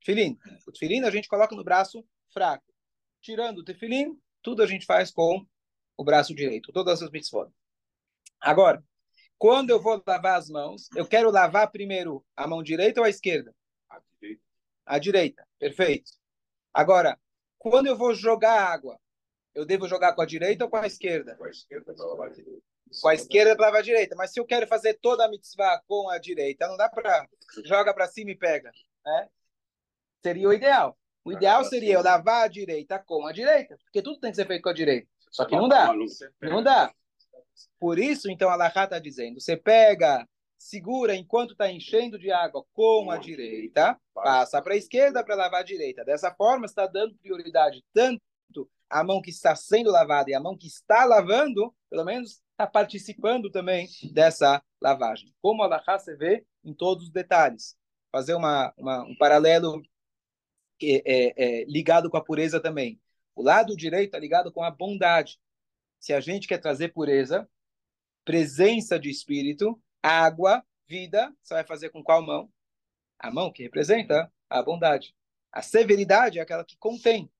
tefilim. 0.00 0.38
O 0.66 0.72
tefilim 0.72 1.02
a 1.04 1.10
gente 1.10 1.28
coloca 1.28 1.54
no 1.54 1.64
braço 1.64 2.04
fraco. 2.32 2.64
Tirando 3.20 3.58
o 3.58 3.64
tefilim, 3.64 4.18
tudo 4.46 4.62
a 4.62 4.66
gente 4.66 4.86
faz 4.86 5.10
com 5.10 5.44
o 5.96 6.04
braço 6.04 6.32
direito, 6.32 6.70
todas 6.72 7.02
as 7.02 7.10
mitzvot. 7.10 7.50
Agora, 8.40 8.80
quando 9.36 9.70
eu 9.70 9.82
vou 9.82 10.00
lavar 10.06 10.38
as 10.38 10.48
mãos, 10.48 10.88
eu 10.94 11.04
quero 11.04 11.32
lavar 11.32 11.68
primeiro 11.72 12.24
a 12.36 12.46
mão 12.46 12.62
direita 12.62 13.00
ou 13.00 13.04
a 13.04 13.10
esquerda? 13.10 13.52
A 13.90 13.98
direita. 13.98 14.42
A 14.86 14.98
direita, 15.00 15.48
perfeito. 15.58 16.12
Agora, 16.72 17.18
quando 17.58 17.88
eu 17.88 17.96
vou 17.96 18.14
jogar 18.14 18.72
água, 18.72 19.00
eu 19.52 19.66
devo 19.66 19.88
jogar 19.88 20.12
com 20.12 20.22
a 20.22 20.26
direita 20.26 20.62
ou 20.62 20.70
com 20.70 20.76
a 20.76 20.86
esquerda? 20.86 21.34
Com 21.34 21.44
a 21.44 21.50
esquerda 21.50 21.92
para 21.92 22.06
lavar 22.06 22.28
a 22.28 22.32
direita. 22.32 22.62
Com 23.02 23.08
a 23.08 23.14
esquerda 23.14 23.56
para 23.56 23.66
lavar 23.66 23.80
a 23.80 23.84
direita. 23.84 24.14
Mas 24.14 24.32
se 24.32 24.38
eu 24.38 24.46
quero 24.46 24.68
fazer 24.68 24.94
toda 25.02 25.24
a 25.24 25.28
mitzvah 25.28 25.82
com 25.88 26.08
a 26.08 26.18
direita, 26.18 26.68
não 26.68 26.76
dá 26.76 26.88
para 26.88 27.26
joga 27.64 27.92
para 27.92 28.06
cima 28.06 28.30
e 28.30 28.36
pega, 28.36 28.70
né? 29.04 29.28
seria 30.22 30.48
o 30.48 30.52
ideal. 30.52 30.96
O 31.26 31.32
ideal 31.32 31.64
seria 31.64 31.94
eu 31.94 32.02
lavar 32.04 32.44
a 32.44 32.48
direita 32.48 33.00
com 33.00 33.26
a 33.26 33.32
direita, 33.32 33.76
porque 33.82 34.00
tudo 34.00 34.20
tem 34.20 34.30
que 34.30 34.36
ser 34.36 34.46
feito 34.46 34.62
com 34.62 34.68
a 34.68 34.72
direita. 34.72 35.08
Só 35.28 35.44
que 35.44 35.56
não 35.56 35.68
dá. 35.68 35.92
Não 36.40 36.62
dá. 36.62 36.94
Por 37.80 37.98
isso, 37.98 38.30
então, 38.30 38.48
a 38.48 38.54
Laha 38.54 38.84
está 38.84 39.00
dizendo, 39.00 39.40
você 39.40 39.56
pega 39.56 40.24
segura 40.56 41.16
enquanto 41.16 41.50
está 41.50 41.68
enchendo 41.68 42.16
de 42.16 42.30
água 42.30 42.64
com 42.72 43.10
a 43.10 43.16
direita, 43.16 43.98
passa 44.14 44.62
para 44.62 44.74
a 44.74 44.76
esquerda 44.76 45.24
para 45.24 45.34
lavar 45.34 45.62
a 45.62 45.64
direita. 45.64 46.04
Dessa 46.04 46.32
forma, 46.32 46.64
está 46.64 46.86
dando 46.86 47.16
prioridade 47.16 47.84
tanto 47.92 48.22
à 48.88 49.02
mão 49.02 49.20
que 49.20 49.30
está 49.30 49.56
sendo 49.56 49.90
lavada 49.90 50.30
e 50.30 50.34
à 50.34 50.38
mão 50.38 50.56
que 50.56 50.68
está 50.68 51.04
lavando, 51.04 51.74
pelo 51.90 52.04
menos 52.04 52.40
está 52.52 52.68
participando 52.68 53.50
também 53.50 53.88
dessa 54.12 54.62
lavagem. 54.80 55.34
Como 55.42 55.64
a 55.64 55.66
Laha 55.66 55.98
você 55.98 56.14
vê 56.14 56.46
em 56.64 56.72
todos 56.72 57.06
os 57.06 57.10
detalhes. 57.10 57.76
Fazer 58.12 58.34
uma, 58.34 58.72
uma 58.78 59.02
um 59.02 59.16
paralelo 59.16 59.82
é, 60.82 61.02
é, 61.04 61.34
é, 61.36 61.64
ligado 61.64 62.10
com 62.10 62.16
a 62.16 62.24
pureza 62.24 62.60
também. 62.60 63.00
O 63.34 63.42
lado 63.42 63.76
direito 63.76 64.06
está 64.06 64.18
ligado 64.18 64.50
com 64.52 64.62
a 64.62 64.70
bondade. 64.70 65.38
Se 65.98 66.12
a 66.12 66.20
gente 66.20 66.48
quer 66.48 66.58
trazer 66.58 66.92
pureza, 66.92 67.48
presença 68.24 68.98
de 68.98 69.10
espírito, 69.10 69.80
água, 70.02 70.64
vida, 70.88 71.34
você 71.42 71.54
vai 71.54 71.64
fazer 71.64 71.90
com 71.90 72.02
qual 72.02 72.22
mão? 72.22 72.50
A 73.18 73.30
mão 73.30 73.52
que 73.52 73.62
representa 73.62 74.32
a 74.48 74.62
bondade. 74.62 75.14
A 75.50 75.62
severidade 75.62 76.38
é 76.38 76.42
aquela 76.42 76.64
que 76.64 76.76
contém, 76.76 77.30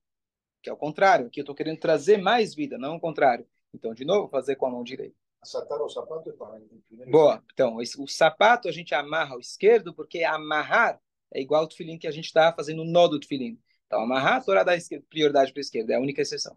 que 0.62 0.71
é 0.71 0.73
o 0.73 0.76
contrário. 0.76 1.26
Aqui 1.26 1.40
eu 1.40 1.43
estou 1.43 1.55
querendo 1.55 1.78
trazer 1.78 2.19
mais 2.19 2.55
vida, 2.55 2.78
não 2.78 2.97
o 2.97 3.00
contrário. 3.00 3.47
Então, 3.73 3.93
de 3.95 4.05
novo, 4.05 4.28
fazer 4.28 4.57
com 4.57 4.66
a 4.66 4.71
mão 4.71 4.83
direita. 4.83 5.16
Acertar 5.43 5.81
o 5.81 5.88
sapato 5.88 6.31
é 6.31 7.07
Boa. 7.07 7.45
Então, 7.52 7.76
o 7.76 8.09
sapato 8.09 8.69
a 8.69 8.73
gente 8.73 8.95
amarra 8.95 9.35
ao 9.35 9.40
esquerdo, 9.40 9.95
porque 9.95 10.25
amarrar 10.25 11.00
é 11.33 11.40
igual 11.40 11.62
ao 11.62 11.68
tefilim 11.68 11.99
que 11.99 12.06
a 12.06 12.11
gente 12.11 12.26
está 12.26 12.52
fazendo 12.52 12.83
o 12.83 12.85
nó 12.85 13.09
do 13.09 13.21
tefilim. 13.21 13.59
Então, 13.87 14.00
amarrar, 14.00 14.37
a 14.37 14.40
Torá 14.40 14.64
dá 14.64 14.73
prioridade 15.09 15.52
para 15.52 15.61
a 15.61 15.62
esquerda, 15.62 15.92
é 15.92 15.97
a 15.97 16.00
única 16.00 16.23
exceção. 16.23 16.56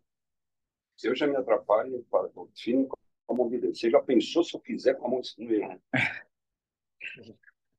Eu 1.03 1.15
já 1.15 1.27
me 1.27 1.35
atrapalho 1.35 2.05
para 2.09 2.29
o 2.35 2.47
tefilim 2.47 2.85
com 2.85 2.97
a 3.33 3.33
mão 3.33 3.49
direita. 3.49 3.75
Você 3.75 3.89
já 3.89 4.01
pensou 4.01 4.43
se 4.43 4.55
eu 4.55 4.59
fizer 4.59 4.95
com 4.95 5.07
a 5.07 5.09
mão 5.09 5.21
esquerda? 5.21 5.79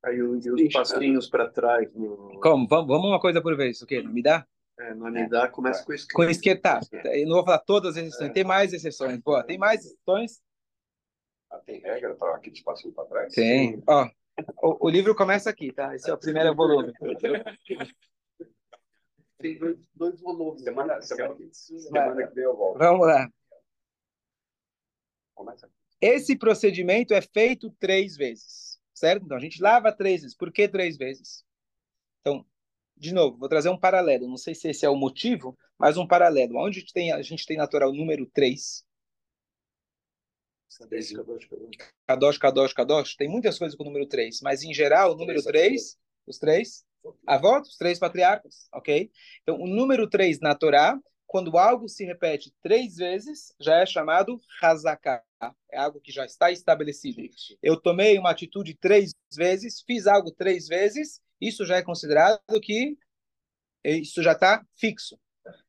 Aí 0.03 0.23
os, 0.23 0.47
os 0.47 0.73
passinhos 0.73 1.29
para 1.29 1.51
trás. 1.51 1.93
No... 1.95 2.41
Como? 2.41 2.67
Vamos, 2.67 2.87
vamos 2.87 3.07
uma 3.07 3.21
coisa 3.21 3.43
por 3.43 3.55
vez, 3.57 3.83
o 3.83 3.87
quê? 3.87 4.03
Me 4.03 4.23
dá? 4.23 4.47
É, 4.79 4.95
no 4.95 5.07
Anidá 5.07 5.47
começa 5.47 5.85
com 5.85 5.93
esquerda. 5.93 6.15
Com 6.15 6.31
esquerda, 6.31 6.63
tá. 6.63 6.81
Eu 7.05 7.27
não 7.27 7.37
vou 7.37 7.45
falar 7.45 7.59
todas 7.59 7.97
as 7.97 8.05
exceções, 8.05 8.31
é. 8.31 8.33
tem 8.33 8.45
mais 8.45 8.73
exceções. 8.73 9.19
Boa, 9.19 9.45
tem 9.45 9.59
mais 9.59 9.85
exceções? 9.85 10.41
Ah, 11.51 11.59
tem 11.59 11.81
regra 11.81 12.15
para 12.15 12.37
aquele 12.37 12.63
passinho 12.63 12.95
para 12.95 13.05
trás? 13.05 13.35
Tem. 13.35 13.83
Ó, 13.87 14.09
o, 14.63 14.87
o, 14.87 14.89
livro 14.89 15.15
começa 15.15 15.51
aqui, 15.51 15.73
tá? 15.73 15.95
Esse 15.95 16.11
é 16.11 16.15
o 16.15 16.19
primeiro 16.19 16.55
volume. 16.55 16.93
Tem 19.39 19.59
dois, 19.59 19.79
dois 19.95 20.21
volumes. 20.21 20.63
Semana, 20.63 21.01
semana, 21.01 21.37
semana 21.53 22.27
que 22.29 22.35
vem 22.35 22.45
eu 22.45 22.57
volto. 22.57 22.79
Vamos 22.79 23.07
lá. 23.07 23.29
Esse 26.01 26.37
procedimento 26.37 27.15
é 27.15 27.21
feito 27.21 27.71
três 27.79 28.17
vezes, 28.17 28.79
certo? 28.95 29.25
Então 29.25 29.37
a 29.37 29.41
gente 29.41 29.63
lava 29.63 29.93
três 29.93 30.23
vezes. 30.23 30.37
Por 30.37 30.53
que 30.53 30.69
três 30.69 30.97
vezes? 30.97 31.45
Então, 32.21 32.45
de 32.97 33.15
novo, 33.15 33.39
vou 33.39 33.49
trazer 33.49 33.71
um 33.71 33.79
paralelo. 33.79 34.29
Não 34.29 34.37
sei 34.37 34.55
se 34.55 34.69
esse 34.69 34.85
é 34.85 34.89
o 34.89 34.97
motivo, 34.97 35.59
mas 35.79 35.97
um 35.97 36.07
paralelo. 36.07 36.59
Onde 36.59 36.79
a 36.79 36.81
gente 36.81 36.93
tem, 36.93 37.13
a 37.13 37.23
gente 37.23 37.47
tem 37.47 37.57
natural 37.57 37.93
número 37.93 38.27
3, 38.27 38.85
Kadosh, 42.07 42.39
Kadosh, 42.39 42.73
Kadosh. 42.73 43.17
Tem 43.17 43.29
muitas 43.29 43.59
coisas 43.59 43.77
com 43.77 43.83
o 43.83 43.87
número 43.87 44.07
3, 44.07 44.41
mas 44.43 44.63
em 44.63 44.73
geral, 44.73 45.13
o 45.13 45.17
número 45.17 45.43
3, 45.43 45.99
os 46.27 46.39
três, 46.39 46.85
avós, 47.27 47.69
os 47.69 47.77
três 47.77 47.99
patriarcas, 47.99 48.69
ok? 48.73 49.11
Então, 49.43 49.61
o 49.61 49.67
número 49.67 50.09
3 50.09 50.41
na 50.41 50.55
Torá, 50.55 50.99
quando 51.27 51.57
algo 51.57 51.89
se 51.89 52.05
repete 52.05 52.53
três 52.63 52.97
vezes, 52.97 53.55
já 53.61 53.77
é 53.77 53.87
chamado 53.87 54.41
Hazaká. 54.61 55.23
É 55.71 55.79
algo 55.79 56.01
que 56.01 56.13
já 56.13 56.25
está 56.25 56.51
estabelecido. 56.51 57.23
Eu 57.63 57.81
tomei 57.81 58.19
uma 58.19 58.31
atitude 58.31 58.75
três 58.75 59.13
vezes, 59.35 59.83
fiz 59.87 60.07
algo 60.07 60.31
três 60.33 60.67
vezes, 60.67 61.21
isso 61.41 61.65
já 61.65 61.77
é 61.77 61.83
considerado 61.83 62.41
que 62.63 62.99
isso 63.85 64.23
já 64.23 64.33
está 64.33 64.65
fixo. 64.77 65.19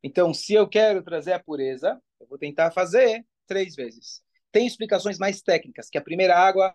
Então, 0.03 0.33
se 0.33 0.53
eu 0.53 0.67
quero 0.67 1.03
trazer 1.03 1.33
a 1.33 1.39
pureza, 1.39 2.01
eu 2.19 2.27
vou 2.27 2.37
tentar 2.37 2.71
fazer 2.71 3.25
três 3.47 3.75
vezes. 3.75 4.21
Tem 4.51 4.67
explicações 4.67 5.17
mais 5.17 5.41
técnicas, 5.41 5.89
que 5.89 5.97
a 5.97 6.01
primeira 6.01 6.37
água 6.37 6.73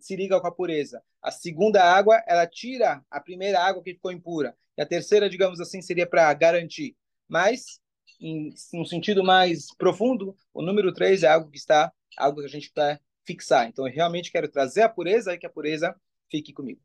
se 0.00 0.16
liga 0.16 0.40
com 0.40 0.46
a 0.46 0.52
pureza. 0.52 1.02
A 1.22 1.30
segunda 1.30 1.82
água, 1.82 2.22
ela 2.26 2.46
tira 2.46 3.04
a 3.10 3.20
primeira 3.20 3.60
água 3.60 3.82
que 3.82 3.94
ficou 3.94 4.12
impura. 4.12 4.56
E 4.76 4.82
a 4.82 4.86
terceira, 4.86 5.28
digamos 5.28 5.60
assim, 5.60 5.80
seria 5.80 6.06
para 6.06 6.32
garantir. 6.34 6.96
Mas, 7.26 7.80
em, 8.20 8.52
um 8.74 8.84
sentido 8.84 9.24
mais 9.24 9.74
profundo, 9.76 10.36
o 10.52 10.62
número 10.62 10.92
3 10.92 11.22
é 11.22 11.28
algo 11.28 11.50
que 11.50 11.58
está, 11.58 11.92
algo 12.16 12.40
que 12.40 12.46
a 12.46 12.50
gente 12.50 12.72
quer 12.72 13.00
fixar. 13.26 13.68
Então, 13.68 13.86
eu 13.86 13.92
realmente 13.92 14.30
quero 14.30 14.48
trazer 14.48 14.82
a 14.82 14.88
pureza 14.88 15.34
e 15.34 15.38
que 15.38 15.46
a 15.46 15.50
pureza 15.50 15.94
fique 16.30 16.52
comigo. 16.52 16.80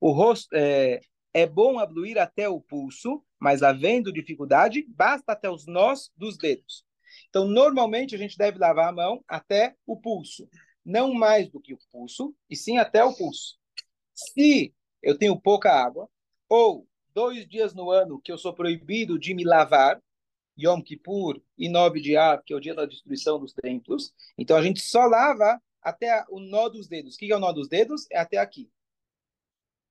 O 0.00 0.12
rosto 0.12 0.48
é, 0.54 1.00
é 1.34 1.46
bom 1.46 1.78
abluir 1.78 2.18
até 2.18 2.48
o 2.48 2.60
pulso, 2.60 3.24
mas 3.38 3.62
havendo 3.62 4.12
dificuldade, 4.12 4.84
basta 4.88 5.32
até 5.32 5.50
os 5.50 5.66
nós 5.66 6.10
dos 6.16 6.36
dedos. 6.36 6.84
Então, 7.28 7.46
normalmente, 7.46 8.14
a 8.14 8.18
gente 8.18 8.38
deve 8.38 8.58
lavar 8.58 8.88
a 8.88 8.92
mão 8.92 9.22
até 9.28 9.76
o 9.86 9.96
pulso. 9.96 10.48
Não 10.84 11.12
mais 11.12 11.48
do 11.48 11.60
que 11.60 11.74
o 11.74 11.78
pulso, 11.92 12.34
e 12.48 12.56
sim 12.56 12.78
até 12.78 13.04
o 13.04 13.14
pulso. 13.14 13.58
Se 14.14 14.74
eu 15.02 15.16
tenho 15.18 15.38
pouca 15.38 15.70
água, 15.70 16.08
ou 16.48 16.88
dois 17.14 17.46
dias 17.46 17.74
no 17.74 17.90
ano 17.90 18.20
que 18.20 18.32
eu 18.32 18.38
sou 18.38 18.54
proibido 18.54 19.18
de 19.18 19.34
me 19.34 19.44
lavar, 19.44 20.02
Yom 20.58 20.82
Kippur 20.82 21.40
e 21.56 21.68
9 21.68 22.00
de 22.00 22.16
Av, 22.16 22.42
que 22.42 22.52
é 22.52 22.56
o 22.56 22.60
dia 22.60 22.74
da 22.74 22.86
destruição 22.86 23.38
dos 23.38 23.52
templos, 23.52 24.12
então 24.36 24.56
a 24.56 24.62
gente 24.62 24.80
só 24.80 25.04
lava 25.06 25.60
até 25.80 26.24
o 26.30 26.40
nó 26.40 26.68
dos 26.68 26.88
dedos. 26.88 27.14
O 27.14 27.18
que 27.18 27.30
é 27.30 27.36
o 27.36 27.38
nó 27.38 27.52
dos 27.52 27.68
dedos? 27.68 28.06
É 28.10 28.18
até 28.18 28.38
aqui. 28.38 28.70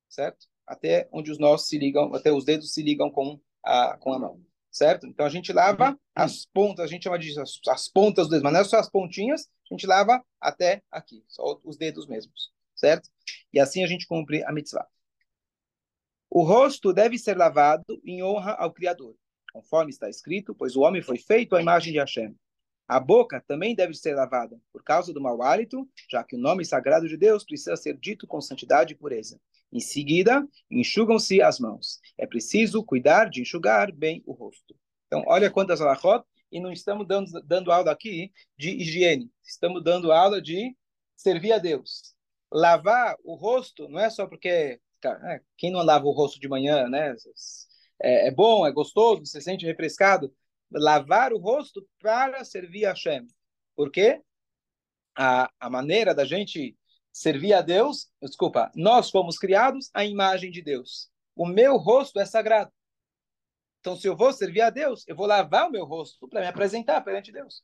Certo? 0.10 0.48
Até 0.65 1.08
onde 1.12 1.32
os 1.32 1.38
nós 1.38 1.67
se 1.67 1.77
ligam, 1.77 2.13
até 2.13 2.32
os 2.32 2.44
dedos 2.44 2.74
se 2.74 2.82
ligam 2.82 3.10
com 3.10 3.39
a, 3.63 3.98
com 3.98 4.13
a 4.13 4.20
mão 4.20 4.47
certo? 4.78 5.08
Então 5.08 5.26
a 5.26 5.30
gente 5.30 5.52
lava 5.52 5.92
uhum. 5.92 5.98
as 6.16 6.46
pontas, 6.46 6.86
a 6.86 6.88
gente 6.88 7.04
chama 7.04 7.18
de 7.18 7.38
as, 7.40 7.60
as, 7.68 7.90
pontas 7.90 8.26
dos 8.26 8.32
dedos, 8.32 8.44
mas 8.44 8.54
não 8.54 8.60
é 8.62 8.64
só 8.64 8.78
as 8.78 8.90
pontinhas, 8.90 9.48
a 9.70 9.74
gente 9.74 9.88
lava 9.88 10.24
até 10.40 10.82
aqui, 10.92 11.24
só 11.28 11.60
os 11.64 11.78
dedos 11.78 12.08
mesmos, 12.08 12.52
certo? 12.76 13.10
E 13.52 13.60
assim 13.60 13.84
a 13.84 13.88
gente 13.88 14.06
cumpre 14.08 14.44
a 14.44 14.52
mitzvah. 14.52 14.88
O 16.30 16.44
rosto 16.44 16.94
deve 16.94 17.18
ser 17.18 17.36
lavado 17.38 18.00
em 18.06 18.22
honra 18.22 18.54
ao 18.54 18.72
Criador, 18.72 19.16
conforme 19.52 19.90
está 19.90 20.10
escrito, 20.10 20.54
pois 20.54 20.76
o 20.76 20.82
homem 20.82 21.02
foi 21.02 21.18
feito 21.18 21.56
à 21.56 21.62
imagem 21.62 21.94
de 21.94 22.00
Hashem. 22.00 22.36
A 22.88 23.00
boca 23.00 23.44
também 23.46 23.75
deve 23.75 23.94
ser 23.94 24.15
lavada, 24.15 24.58
por 24.72 24.84
causa 24.84 25.13
do 25.13 25.20
mau 25.22 25.41
hálito, 25.41 25.88
já 26.10 26.24
que 26.24 26.36
o 26.36 26.39
nome 26.39 26.63
sagrado 26.63 27.08
de 27.08 27.17
Deus 27.17 27.44
precisa 27.44 27.75
ser 27.75 27.98
dito 27.98 28.25
com 28.25 28.39
santidade 28.39 28.94
e 28.94 28.98
pureza. 28.98 29.39
Em 29.72 29.82
seguida, 29.82 30.48
enxugam-se 30.72 31.41
as 31.41 31.60
mãos. 31.60 32.00
É 32.17 32.25
preciso 32.25 32.84
cuidar 32.84 33.29
de 33.29 33.41
enxugar 33.41 33.91
bem 33.91 34.24
o 34.25 34.32
rosto. 34.32 34.74
Então, 35.08 35.24
olha 35.27 35.51
quantas 35.51 35.82
alahot, 35.82 36.24
e 36.51 36.60
não 36.60 36.72
estamos 36.72 37.06
dando, 37.08 37.41
dando 37.44 37.72
aula 37.72 37.91
aqui 37.91 38.32
de 38.58 38.70
higiene, 38.70 39.29
estamos 39.44 39.84
dando 39.84 40.12
aula 40.12 40.41
de 40.41 40.75
servir 41.15 41.51
a 41.51 41.58
Deus. 41.58 42.15
Lavar 42.51 43.17
o 43.24 43.36
rosto 43.36 43.89
não 43.89 44.00
é 44.00 44.10
só 44.10 44.25
porque 44.25 44.79
é, 45.03 45.41
quem 45.58 45.72
não 45.72 45.84
lava 45.84 46.06
o 46.06 46.12
rosto 46.12 46.39
de 46.39 46.48
manhã, 46.48 46.88
né? 46.88 47.13
É, 48.01 48.27
é, 48.27 48.32
bom, 48.32 48.65
é 48.65 48.72
gostoso, 48.72 49.25
você 49.25 49.39
se 49.39 49.46
sente 49.46 49.65
refrescado. 49.65 50.34
Lavar 50.72 51.34
o 51.34 51.38
rosto 51.38 51.88
para 52.00 52.44
servir 52.44 52.86
a 52.86 52.90
Hashem. 52.90 53.28
Por 53.76 53.92
quê? 53.92 54.22
A, 55.16 55.50
a 55.60 55.70
maneira 55.70 56.14
da 56.14 56.26
gente 56.26 56.78
servir 57.12 57.54
a 57.54 57.62
Deus, 57.62 58.10
desculpa, 58.22 58.72
nós 58.76 59.10
fomos 59.10 59.38
criados 59.38 59.90
à 59.94 60.06
imagem 60.06 60.52
de 60.52 60.62
Deus. 60.62 61.10
O 61.36 61.46
meu 61.46 61.78
rosto 61.78 62.20
é 62.20 62.26
sagrado. 62.26 62.72
Então, 63.80 63.96
se 63.96 64.08
eu 64.08 64.16
vou 64.16 64.34
servir 64.34 64.62
a 64.62 64.70
Deus, 64.70 65.04
eu 65.08 65.16
vou 65.16 65.26
lavar 65.26 65.68
o 65.68 65.72
meu 65.72 65.86
rosto 65.86 66.28
para 66.28 66.42
me 66.42 66.48
apresentar 66.48 67.02
perante 67.02 67.32
Deus. 67.32 67.64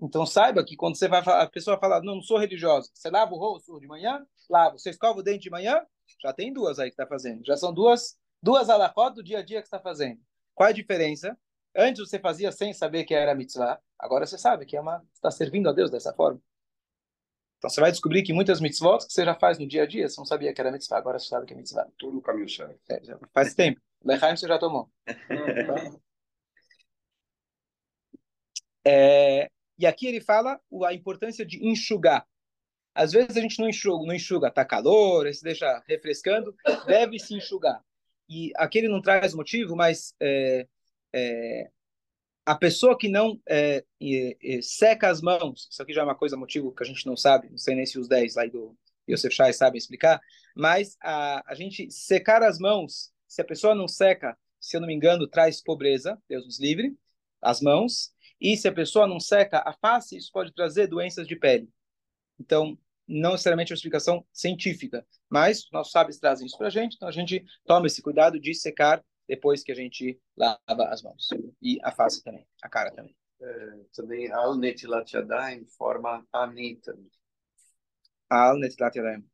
Então, 0.00 0.26
saiba 0.26 0.64
que 0.64 0.76
quando 0.76 0.96
você 0.96 1.08
vai 1.08 1.22
falar, 1.22 1.42
a 1.42 1.50
pessoa 1.50 1.78
fala, 1.78 2.00
não, 2.02 2.16
não 2.16 2.22
sou 2.22 2.38
religiosa, 2.38 2.90
você 2.92 3.08
lava 3.10 3.32
o 3.32 3.38
rosto 3.38 3.78
de 3.78 3.86
manhã? 3.86 4.24
Lava. 4.50 4.78
Você 4.78 4.90
escova 4.90 5.20
o 5.20 5.22
dente 5.22 5.44
de 5.44 5.50
manhã? 5.50 5.80
Já 6.20 6.32
tem 6.32 6.52
duas 6.52 6.78
aí 6.78 6.88
que 6.88 6.94
está 6.94 7.06
fazendo. 7.06 7.44
Já 7.44 7.56
são 7.56 7.72
duas, 7.72 8.18
duas 8.42 8.68
alahot 8.68 9.14
do 9.14 9.22
dia 9.22 9.38
a 9.38 9.42
dia 9.42 9.60
que 9.60 9.66
está 9.66 9.78
fazendo. 9.80 10.20
Qual 10.54 10.68
a 10.68 10.72
diferença? 10.72 11.36
Antes 11.74 12.06
você 12.06 12.18
fazia 12.18 12.52
sem 12.52 12.72
saber 12.72 13.04
que 13.04 13.14
era 13.14 13.34
mitzvah, 13.34 13.80
agora 13.98 14.26
você 14.26 14.36
sabe 14.36 14.66
que 14.66 14.76
é 14.76 14.80
uma 14.80 15.02
está 15.14 15.30
servindo 15.30 15.68
a 15.68 15.72
Deus 15.72 15.90
dessa 15.90 16.12
forma. 16.12 16.40
Então 17.58 17.70
você 17.70 17.80
vai 17.80 17.90
descobrir 17.90 18.22
que 18.22 18.32
muitas 18.32 18.60
mitzvot 18.60 19.06
que 19.06 19.12
você 19.12 19.24
já 19.24 19.34
faz 19.34 19.58
no 19.58 19.66
dia 19.66 19.84
a 19.84 19.86
dia, 19.86 20.08
você 20.08 20.20
não 20.20 20.26
sabia 20.26 20.52
que 20.52 20.60
era 20.60 20.72
mitzvah, 20.72 20.98
agora 20.98 21.18
você 21.18 21.28
sabe 21.28 21.46
que 21.46 21.54
é 21.54 21.56
mitzvah. 21.56 21.88
Tudo 21.96 22.16
no 22.16 22.22
caminho 22.22 22.48
certo. 22.48 22.78
É, 22.90 23.00
faz 23.32 23.54
tempo. 23.54 23.80
Lechaim 24.04 24.36
você 24.36 24.48
já 24.48 24.58
tomou. 24.58 24.90
é, 28.84 29.48
e 29.78 29.86
aqui 29.86 30.06
ele 30.06 30.20
fala 30.20 30.60
a 30.84 30.92
importância 30.92 31.46
de 31.46 31.64
enxugar. 31.64 32.26
Às 32.94 33.12
vezes 33.12 33.36
a 33.36 33.40
gente 33.40 33.58
não 33.58 33.68
enxuga, 33.68 34.04
não 34.06 34.14
enxuga, 34.14 34.50
tá 34.50 34.64
calor, 34.64 35.32
se 35.32 35.42
deixa 35.42 35.82
refrescando, 35.88 36.54
deve 36.84 37.18
se 37.18 37.34
enxugar. 37.34 37.82
E 38.32 38.50
aqui 38.56 38.78
ele 38.78 38.88
não 38.88 39.02
traz 39.02 39.34
motivo, 39.34 39.76
mas 39.76 40.14
é, 40.18 40.66
é, 41.14 41.70
a 42.46 42.54
pessoa 42.54 42.96
que 42.96 43.06
não 43.06 43.38
é, 43.46 43.84
seca 44.62 45.10
as 45.10 45.20
mãos, 45.20 45.68
isso 45.70 45.82
aqui 45.82 45.92
já 45.92 46.00
é 46.00 46.04
uma 46.04 46.14
coisa, 46.14 46.34
motivo 46.34 46.72
que 46.72 46.82
a 46.82 46.86
gente 46.86 47.04
não 47.04 47.14
sabe, 47.14 47.50
não 47.50 47.58
sei 47.58 47.74
nem 47.74 47.84
se 47.84 47.98
os 47.98 48.08
10 48.08 48.36
lá 48.36 48.46
do 48.46 48.74
Yosef 49.06 49.34
Shai 49.34 49.52
sabem 49.52 49.76
explicar, 49.76 50.18
mas 50.56 50.96
a, 51.02 51.42
a 51.46 51.54
gente 51.54 51.90
secar 51.90 52.42
as 52.42 52.58
mãos, 52.58 53.12
se 53.28 53.42
a 53.42 53.44
pessoa 53.44 53.74
não 53.74 53.86
seca, 53.86 54.34
se 54.58 54.78
eu 54.78 54.80
não 54.80 54.88
me 54.88 54.94
engano, 54.94 55.28
traz 55.28 55.62
pobreza, 55.62 56.18
Deus 56.26 56.46
nos 56.46 56.58
livre, 56.58 56.96
as 57.38 57.60
mãos, 57.60 58.14
e 58.40 58.56
se 58.56 58.66
a 58.66 58.72
pessoa 58.72 59.06
não 59.06 59.20
seca 59.20 59.62
a 59.66 59.74
face, 59.74 60.16
isso 60.16 60.30
pode 60.32 60.54
trazer 60.54 60.86
doenças 60.86 61.28
de 61.28 61.36
pele. 61.36 61.68
Então, 62.40 62.78
não 63.06 63.32
necessariamente 63.32 63.72
uma 63.72 63.76
explicação 63.76 64.24
científica, 64.32 65.06
mas 65.28 65.68
nossos 65.72 65.92
sábios 65.92 66.18
trazem 66.18 66.46
isso 66.46 66.56
para 66.56 66.68
a 66.68 66.70
gente, 66.70 66.94
então 66.94 67.08
a 67.08 67.12
gente 67.12 67.44
toma 67.64 67.86
esse 67.86 68.00
cuidado 68.00 68.38
de 68.38 68.54
secar 68.54 69.04
depois 69.28 69.62
que 69.62 69.72
a 69.72 69.74
gente 69.74 70.20
lava 70.36 70.84
as 70.88 71.02
mãos. 71.02 71.28
E 71.60 71.78
a 71.82 71.92
face 71.92 72.22
também, 72.22 72.46
a 72.62 72.68
cara 72.68 72.90
também. 72.92 73.16
É, 73.40 73.84
também 73.94 74.30
al 74.30 74.56
netilat 74.56 75.12
yadayim 75.12 75.66
forma 75.66 76.24
anita. 76.32 76.96
Al 78.30 78.58
netilat 78.58 78.94
yadayim. 78.94 79.24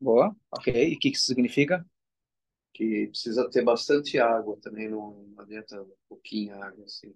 Boa, 0.00 0.34
ok. 0.50 0.72
E 0.72 0.96
o 0.96 0.98
que, 0.98 1.10
que 1.10 1.16
isso 1.16 1.26
significa? 1.26 1.84
Que 2.72 3.08
precisa 3.08 3.48
ter 3.50 3.62
bastante 3.62 4.18
água 4.18 4.58
também, 4.60 4.88
não 4.88 5.34
adianta 5.38 5.86
pouquinha 6.08 6.56
água 6.56 6.84
assim. 6.84 7.14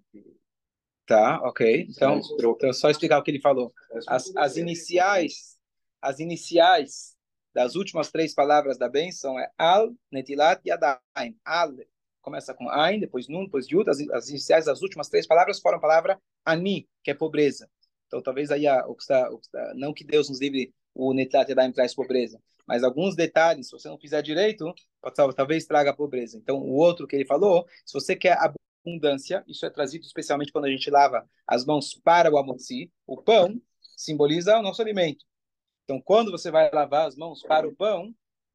Tá, 1.05 1.39
ok. 1.43 1.87
Então, 1.89 2.19
então, 2.33 2.73
só 2.73 2.89
explicar 2.89 3.19
o 3.19 3.23
que 3.23 3.29
ele 3.29 3.39
falou. 3.39 3.71
As, 4.07 4.35
as 4.35 4.57
iniciais, 4.57 5.55
as 6.01 6.19
iniciais 6.19 7.15
das 7.53 7.75
últimas 7.75 8.11
três 8.11 8.33
palavras 8.33 8.77
da 8.77 8.89
bênção 8.89 9.39
é 9.39 9.49
Al, 9.57 9.93
Netilat 10.11 10.61
e 10.65 10.71
Adain. 10.71 11.37
Al 11.45 11.73
começa 12.21 12.55
com 12.55 12.67
Ain, 12.69 12.99
depois 12.99 13.27
Nun, 13.27 13.45
depois 13.45 13.69
Yud. 13.69 13.87
As, 13.87 13.99
as 14.09 14.29
iniciais 14.29 14.65
das 14.65 14.81
últimas 14.81 15.07
três 15.07 15.27
palavras 15.27 15.59
foram 15.59 15.77
a 15.77 15.81
palavra 15.81 16.19
Ani, 16.43 16.89
que 17.03 17.11
é 17.11 17.13
pobreza. 17.13 17.69
Então, 18.07 18.21
talvez 18.21 18.49
aí 18.49 18.65
a, 18.65 18.85
o 18.87 18.95
que 18.95 19.03
está, 19.03 19.29
o 19.31 19.37
que 19.37 19.45
está, 19.45 19.73
não 19.75 19.93
que 19.93 20.03
Deus 20.03 20.27
nos 20.27 20.41
livre 20.41 20.73
o 20.93 21.13
Netilat 21.13 21.47
e 21.47 21.51
Adain 21.51 21.71
traz 21.71 21.93
pobreza, 21.93 22.41
mas 22.65 22.83
alguns 22.83 23.15
detalhes, 23.15 23.67
se 23.67 23.73
você 23.73 23.87
não 23.89 23.97
fizer 23.97 24.21
direito, 24.21 24.73
pode, 25.01 25.35
talvez 25.35 25.65
traga 25.65 25.93
pobreza. 25.93 26.37
Então, 26.37 26.57
o 26.57 26.73
outro 26.73 27.05
que 27.05 27.15
ele 27.15 27.25
falou, 27.25 27.67
se 27.85 27.93
você 27.93 28.15
quer 28.15 28.37
abundância, 28.85 29.43
isso 29.47 29.65
é 29.65 29.69
trazido 29.69 30.05
especialmente 30.05 30.51
quando 30.51 30.65
a 30.65 30.69
gente 30.69 30.89
lava 30.89 31.27
as 31.47 31.65
mãos 31.65 31.93
para 32.03 32.31
o 32.31 32.37
amotzi, 32.37 32.91
o 33.07 33.21
pão 33.21 33.59
simboliza 33.97 34.57
o 34.57 34.61
nosso 34.61 34.81
alimento. 34.81 35.25
Então, 35.83 36.01
quando 36.01 36.31
você 36.31 36.51
vai 36.51 36.69
lavar 36.71 37.07
as 37.07 37.15
mãos 37.15 37.41
para 37.41 37.67
o 37.67 37.75
pão, 37.75 38.13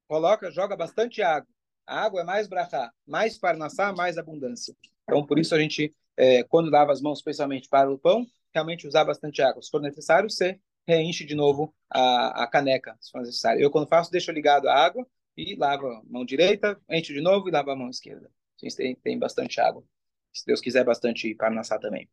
coloca, 0.08 0.50
joga 0.50 0.76
bastante 0.76 1.22
água. 1.22 1.48
A 1.86 2.04
água 2.04 2.20
é 2.20 2.24
mais 2.24 2.48
brachá, 2.48 2.92
mais 3.06 3.38
parnassá, 3.38 3.92
mais 3.92 4.18
abundância. 4.18 4.74
Então, 5.04 5.24
por 5.26 5.38
isso 5.38 5.54
a 5.54 5.58
gente, 5.58 5.94
é, 6.16 6.42
quando 6.44 6.70
lava 6.70 6.92
as 6.92 7.00
mãos 7.00 7.18
especialmente 7.18 7.68
para 7.68 7.90
o 7.90 7.98
pão, 7.98 8.26
realmente 8.52 8.86
usar 8.86 9.04
bastante 9.04 9.42
água. 9.42 9.62
Se 9.62 9.70
for 9.70 9.80
necessário, 9.80 10.28
você 10.28 10.60
reenche 10.86 11.24
de 11.24 11.34
novo 11.34 11.74
a, 11.88 12.44
a 12.44 12.46
caneca, 12.46 12.96
se 13.00 13.10
for 13.10 13.20
necessário. 13.20 13.62
Eu, 13.62 13.70
quando 13.70 13.88
faço, 13.88 14.10
deixo 14.10 14.30
ligado 14.32 14.68
a 14.68 14.74
água 14.74 15.06
e 15.36 15.54
lavo 15.56 15.86
a 15.86 16.02
mão 16.04 16.24
direita, 16.24 16.80
enche 16.88 17.12
de 17.12 17.20
novo 17.20 17.48
e 17.48 17.52
lavo 17.52 17.70
a 17.70 17.76
mão 17.76 17.88
esquerda. 17.88 18.30
Tem, 18.76 18.94
tem 18.96 19.18
bastante 19.18 19.60
água. 19.60 19.84
Se 20.32 20.44
Deus 20.46 20.60
quiser, 20.60 20.84
bastante 20.84 21.34
parnassá 21.34 21.78
também. 21.78 22.08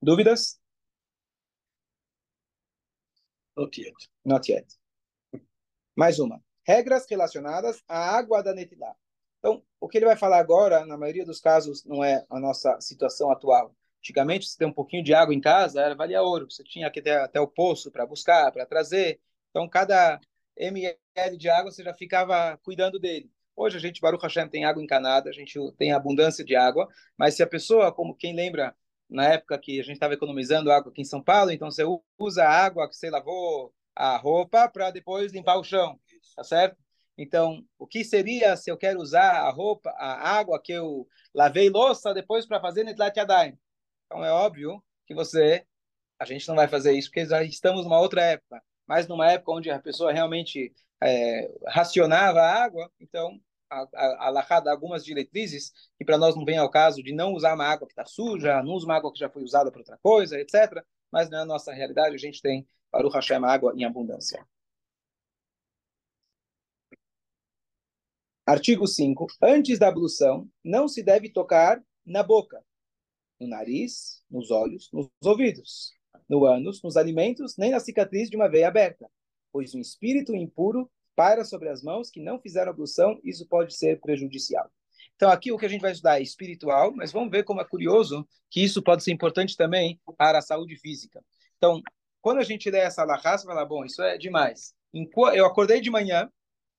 Dúvidas? 0.00 0.60
Not 3.56 3.80
yet. 3.80 3.94
Not 4.24 4.50
yet. 4.50 4.66
Mais 5.96 6.18
uma. 6.18 6.42
Regras 6.64 7.06
relacionadas 7.08 7.82
à 7.88 8.16
água 8.16 8.42
da 8.42 8.54
Netilá. 8.54 8.94
Então, 9.38 9.62
o 9.80 9.88
que 9.88 9.98
ele 9.98 10.06
vai 10.06 10.16
falar 10.16 10.38
agora, 10.38 10.86
na 10.86 10.96
maioria 10.96 11.24
dos 11.24 11.40
casos, 11.40 11.84
não 11.84 12.02
é 12.02 12.24
a 12.30 12.38
nossa 12.38 12.80
situação 12.80 13.30
atual. 13.30 13.74
Antigamente, 13.98 14.46
você 14.46 14.58
tem 14.58 14.68
um 14.68 14.72
pouquinho 14.72 15.02
de 15.02 15.14
água 15.14 15.34
em 15.34 15.40
casa, 15.40 15.80
era 15.80 15.94
valia 15.94 16.22
ouro. 16.22 16.50
Você 16.50 16.62
tinha 16.64 16.90
que 16.90 17.02
ter 17.02 17.18
até 17.18 17.40
o 17.40 17.48
poço 17.48 17.90
para 17.90 18.06
buscar, 18.06 18.50
para 18.52 18.66
trazer. 18.66 19.20
Então, 19.50 19.68
cada 19.68 20.20
ml 20.56 20.98
de 21.36 21.48
água, 21.48 21.70
você 21.70 21.82
já 21.82 21.94
ficava 21.94 22.56
cuidando 22.58 22.98
dele. 22.98 23.30
Hoje 23.54 23.76
a 23.76 23.80
gente, 23.80 24.00
Baruch 24.00 24.22
Hashem, 24.22 24.48
tem 24.48 24.64
água 24.64 24.82
encanada, 24.82 25.28
a 25.28 25.32
gente 25.32 25.58
tem 25.76 25.92
abundância 25.92 26.44
de 26.44 26.56
água, 26.56 26.88
mas 27.16 27.34
se 27.34 27.42
a 27.42 27.46
pessoa, 27.46 27.92
como 27.92 28.16
quem 28.16 28.34
lembra, 28.34 28.74
na 29.08 29.28
época 29.28 29.58
que 29.58 29.78
a 29.78 29.82
gente 29.82 29.94
estava 29.94 30.14
economizando 30.14 30.72
água 30.72 30.90
aqui 30.90 31.02
em 31.02 31.04
São 31.04 31.22
Paulo, 31.22 31.50
então 31.50 31.70
você 31.70 31.82
usa 32.18 32.44
a 32.44 32.50
água 32.50 32.88
que 32.88 32.96
você 32.96 33.10
lavou 33.10 33.72
a 33.94 34.16
roupa 34.16 34.68
para 34.68 34.90
depois 34.90 35.32
limpar 35.32 35.58
o 35.58 35.64
chão, 35.64 36.00
tá 36.34 36.42
certo? 36.42 36.76
Então, 37.16 37.62
o 37.78 37.86
que 37.86 38.02
seria 38.04 38.56
se 38.56 38.70
eu 38.70 38.76
quero 38.76 38.98
usar 38.98 39.42
a 39.42 39.50
roupa, 39.50 39.90
a 39.90 40.30
água 40.30 40.60
que 40.60 40.72
eu 40.72 41.06
lavei 41.34 41.68
louça 41.68 42.14
depois 42.14 42.46
para 42.46 42.60
fazer 42.60 42.84
Netlat 42.84 43.14
Yadayim? 43.14 43.58
Então, 44.06 44.24
é 44.24 44.32
óbvio 44.32 44.82
que 45.06 45.14
você, 45.14 45.66
a 46.18 46.24
gente 46.24 46.48
não 46.48 46.56
vai 46.56 46.68
fazer 46.68 46.92
isso 46.92 47.08
porque 47.10 47.26
já 47.26 47.42
estamos 47.42 47.84
numa 47.84 48.00
outra 48.00 48.22
época, 48.22 48.62
mas 48.86 49.06
numa 49.06 49.30
época 49.30 49.52
onde 49.52 49.70
a 49.70 49.78
pessoa 49.78 50.10
realmente 50.10 50.72
é, 51.02 51.50
racionava 51.66 52.40
a 52.40 52.64
água, 52.64 52.90
então 53.00 53.40
a, 53.70 54.28
a, 54.28 54.70
algumas 54.70 55.04
diretrizes 55.04 55.72
que 55.98 56.04
para 56.04 56.18
nós 56.18 56.36
não 56.36 56.44
vem 56.44 56.58
ao 56.58 56.70
caso 56.70 57.02
de 57.02 57.12
não 57.12 57.32
usar 57.32 57.54
uma 57.54 57.66
água 57.66 57.86
que 57.86 57.92
está 57.92 58.04
suja, 58.04 58.62
não 58.62 58.74
usar 58.74 58.86
uma 58.86 58.96
água 58.96 59.12
que 59.12 59.18
já 59.18 59.28
foi 59.30 59.42
usada 59.42 59.70
para 59.70 59.80
outra 59.80 59.98
coisa, 60.02 60.38
etc. 60.38 60.84
Mas 61.10 61.30
na 61.30 61.44
nossa 61.44 61.72
realidade 61.72 62.14
a 62.14 62.18
gente 62.18 62.40
tem 62.40 62.66
para 62.90 63.06
o 63.06 63.10
Hashem 63.10 63.44
água 63.44 63.72
em 63.76 63.84
abundância. 63.84 64.46
Artigo 68.46 68.86
5. 68.86 69.26
Antes 69.40 69.78
da 69.78 69.88
ablução, 69.88 70.48
não 70.64 70.88
se 70.88 71.02
deve 71.02 71.30
tocar 71.30 71.82
na 72.04 72.22
boca, 72.22 72.62
no 73.40 73.46
nariz, 73.46 74.22
nos 74.30 74.50
olhos, 74.50 74.90
nos 74.92 75.08
ouvidos, 75.24 75.92
no 76.28 76.44
ânus, 76.44 76.82
nos 76.82 76.96
alimentos, 76.96 77.56
nem 77.56 77.70
na 77.70 77.80
cicatriz 77.80 78.28
de 78.28 78.36
uma 78.36 78.48
veia 78.48 78.68
aberta, 78.68 79.08
pois 79.52 79.74
um 79.74 79.80
espírito 79.80 80.34
impuro 80.34 80.90
paira 81.14 81.44
sobre 81.44 81.68
as 81.68 81.82
mãos 81.82 82.10
que 82.10 82.20
não 82.20 82.40
fizeram 82.40 82.70
ablução, 82.70 83.20
isso 83.22 83.46
pode 83.46 83.76
ser 83.76 84.00
prejudicial. 84.00 84.70
Então, 85.14 85.30
aqui 85.30 85.52
o 85.52 85.58
que 85.58 85.66
a 85.66 85.68
gente 85.68 85.82
vai 85.82 85.92
estudar 85.92 86.18
é 86.18 86.22
espiritual, 86.22 86.92
mas 86.94 87.12
vamos 87.12 87.30
ver 87.30 87.44
como 87.44 87.60
é 87.60 87.64
curioso 87.64 88.26
que 88.50 88.62
isso 88.64 88.82
pode 88.82 89.04
ser 89.04 89.12
importante 89.12 89.56
também 89.56 90.00
para 90.16 90.38
a 90.38 90.42
saúde 90.42 90.76
física. 90.76 91.22
Então, 91.58 91.82
quando 92.20 92.38
a 92.38 92.44
gente 92.44 92.70
lê 92.70 92.78
essa 92.78 93.02
alahá, 93.02 93.36
você 93.36 93.46
fala, 93.46 93.64
bom, 93.64 93.84
isso 93.84 94.02
é 94.02 94.16
demais. 94.16 94.74
Eu 95.34 95.46
acordei 95.46 95.80
de 95.80 95.90
manhã, 95.90 96.30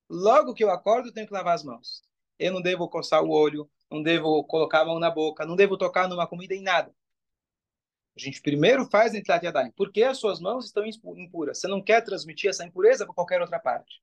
logo 0.10 0.54
que 0.54 0.64
eu 0.64 0.72
acordo, 0.72 1.10
eu 1.10 1.14
tenho 1.14 1.28
que 1.28 1.34
lavar 1.34 1.56
as 1.56 1.64
mãos. 1.64 2.02
Eu 2.40 2.52
não 2.52 2.62
devo 2.62 2.90
coçar 2.90 3.24
o 3.24 3.30
olho, 3.30 3.70
não 3.90 4.02
devo 4.02 4.44
colocar 4.46 4.82
a 4.82 4.86
mão 4.86 5.00
na 5.00 5.12
boca, 5.12 5.46
não 5.46 5.56
devo 5.56 5.78
tocar 5.78 6.08
numa 6.10 6.28
comida 6.28 6.54
em 6.56 6.62
nada. 6.62 6.94
A 8.16 8.20
gente 8.20 8.42
primeiro 8.42 8.86
faz 8.90 9.14
Netilat 9.14 9.44
Yadayim, 9.44 9.72
porque 9.76 10.04
as 10.04 10.20
suas 10.20 10.40
mãos 10.40 10.66
estão 10.66 10.86
impuras. 10.86 11.60
Você 11.60 11.68
não 11.68 11.82
quer 11.82 12.02
transmitir 12.02 12.50
essa 12.50 12.66
impureza 12.66 13.06
para 13.06 13.16
qualquer 13.16 13.42
outra 13.42 13.60
parte. 13.60 14.02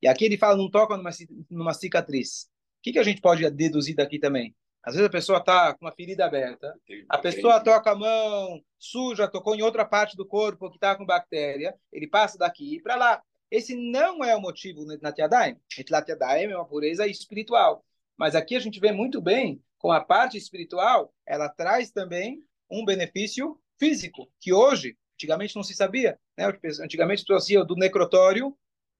E 0.00 0.08
aqui 0.08 0.24
ele 0.24 0.38
fala, 0.38 0.56
não 0.56 0.70
toca 0.70 0.96
numa, 0.96 1.10
numa 1.50 1.74
cicatriz. 1.74 2.44
O 2.78 2.82
que, 2.82 2.92
que 2.92 2.98
a 2.98 3.04
gente 3.04 3.20
pode 3.20 3.48
deduzir 3.50 3.94
daqui 3.94 4.18
também? 4.18 4.54
Às 4.82 4.94
vezes 4.94 5.06
a 5.06 5.12
pessoa 5.12 5.38
está 5.38 5.74
com 5.74 5.84
uma 5.84 5.92
ferida 5.92 6.24
aberta, 6.24 6.74
a 7.08 7.16
pessoa 7.16 7.60
toca 7.60 7.92
a 7.92 7.94
mão 7.94 8.60
suja, 8.76 9.28
tocou 9.28 9.54
em 9.54 9.62
outra 9.62 9.84
parte 9.84 10.16
do 10.16 10.26
corpo 10.26 10.68
que 10.70 10.76
está 10.76 10.96
com 10.96 11.06
bactéria, 11.06 11.72
ele 11.92 12.08
passa 12.08 12.36
daqui 12.36 12.80
para 12.82 12.96
lá. 12.96 13.22
Esse 13.48 13.76
não 13.76 14.24
é 14.24 14.34
o 14.34 14.40
motivo 14.40 14.84
na 14.84 14.96
Natiadaim. 15.00 15.56
Natiadaim 15.88 16.50
é 16.50 16.56
uma 16.56 16.66
pureza 16.66 17.06
espiritual. 17.06 17.84
Mas 18.16 18.34
aqui 18.34 18.56
a 18.56 18.60
gente 18.60 18.80
vê 18.80 18.90
muito 18.90 19.20
bem 19.20 19.62
com 19.78 19.92
a 19.92 20.00
parte 20.00 20.36
espiritual, 20.36 21.12
ela 21.26 21.48
traz 21.48 21.90
também 21.90 22.42
um 22.72 22.84
benefício 22.84 23.60
físico, 23.78 24.32
que 24.40 24.52
hoje, 24.52 24.96
antigamente 25.14 25.54
não 25.54 25.62
se 25.62 25.74
sabia. 25.74 26.18
Né? 26.36 26.46
Antigamente 26.80 27.24
iam 27.50 27.66
do 27.66 27.76
necrotório 27.76 28.56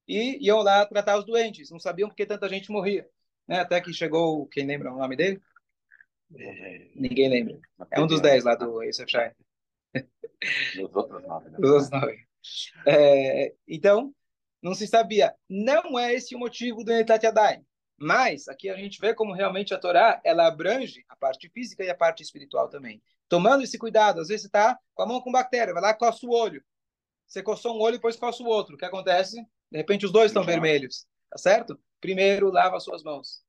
e 0.06 0.38
iam 0.44 0.60
lá 0.60 0.84
tratar 0.84 1.18
os 1.18 1.24
doentes, 1.24 1.70
não 1.70 1.78
sabiam 1.78 2.08
porque 2.08 2.26
tanta 2.26 2.48
gente 2.48 2.70
morria. 2.70 3.08
Né? 3.48 3.60
Até 3.60 3.80
que 3.80 3.92
chegou, 3.92 4.46
quem 4.48 4.66
lembra 4.66 4.92
o 4.92 4.98
nome 4.98 5.16
dele? 5.16 5.40
É... 6.36 6.90
Ninguém 6.94 7.28
lembra. 7.28 7.58
É 7.90 8.00
um 8.00 8.06
dos 8.06 8.20
dez 8.20 8.44
lá 8.44 8.54
do 8.54 8.82
Yosef 8.82 9.10
Shai. 9.10 9.32
Os 10.82 10.94
outros 10.94 11.22
nove. 11.22 11.50
Né? 11.50 11.58
Os 11.58 11.70
outros 11.70 11.90
nove. 11.90 12.26
É, 12.86 13.54
então, 13.66 14.14
não 14.60 14.74
se 14.74 14.86
sabia. 14.86 15.34
Não 15.48 15.98
é 15.98 16.12
esse 16.14 16.34
o 16.34 16.38
motivo 16.38 16.84
do 16.84 16.92
Netat 16.92 17.24
Yadayim. 17.24 17.64
Mas 17.98 18.48
aqui 18.48 18.68
a 18.68 18.76
gente 18.76 19.00
vê 19.00 19.14
como 19.14 19.32
realmente 19.32 19.72
a 19.72 19.78
Torá 19.78 20.20
ela 20.24 20.46
abrange 20.46 21.04
a 21.08 21.16
parte 21.16 21.48
física 21.48 21.84
e 21.84 21.90
a 21.90 21.94
parte 21.94 22.22
espiritual 22.22 22.68
também. 22.68 23.02
Tomando 23.28 23.62
esse 23.62 23.78
cuidado, 23.78 24.20
às 24.20 24.28
vezes 24.28 24.42
você 24.42 24.48
está 24.48 24.78
com 24.94 25.02
a 25.02 25.06
mão 25.06 25.20
com 25.20 25.30
bactéria, 25.30 25.72
vai 25.72 25.82
lá 25.82 25.94
coça 25.94 26.26
o 26.26 26.30
olho. 26.30 26.62
Você 27.26 27.42
coçou 27.42 27.76
um 27.76 27.80
olho 27.80 27.94
e 27.94 27.98
depois 27.98 28.16
coça 28.16 28.42
o 28.42 28.46
outro. 28.46 28.74
O 28.74 28.78
que 28.78 28.84
acontece? 28.84 29.36
De 29.70 29.78
repente 29.78 30.04
os 30.04 30.12
dois 30.12 30.26
estão 30.26 30.44
vermelhos. 30.44 31.06
Tá 31.30 31.38
certo? 31.38 31.80
Primeiro 32.00 32.50
lava 32.50 32.76
as 32.76 32.84
suas 32.84 33.02
mãos. 33.02 33.42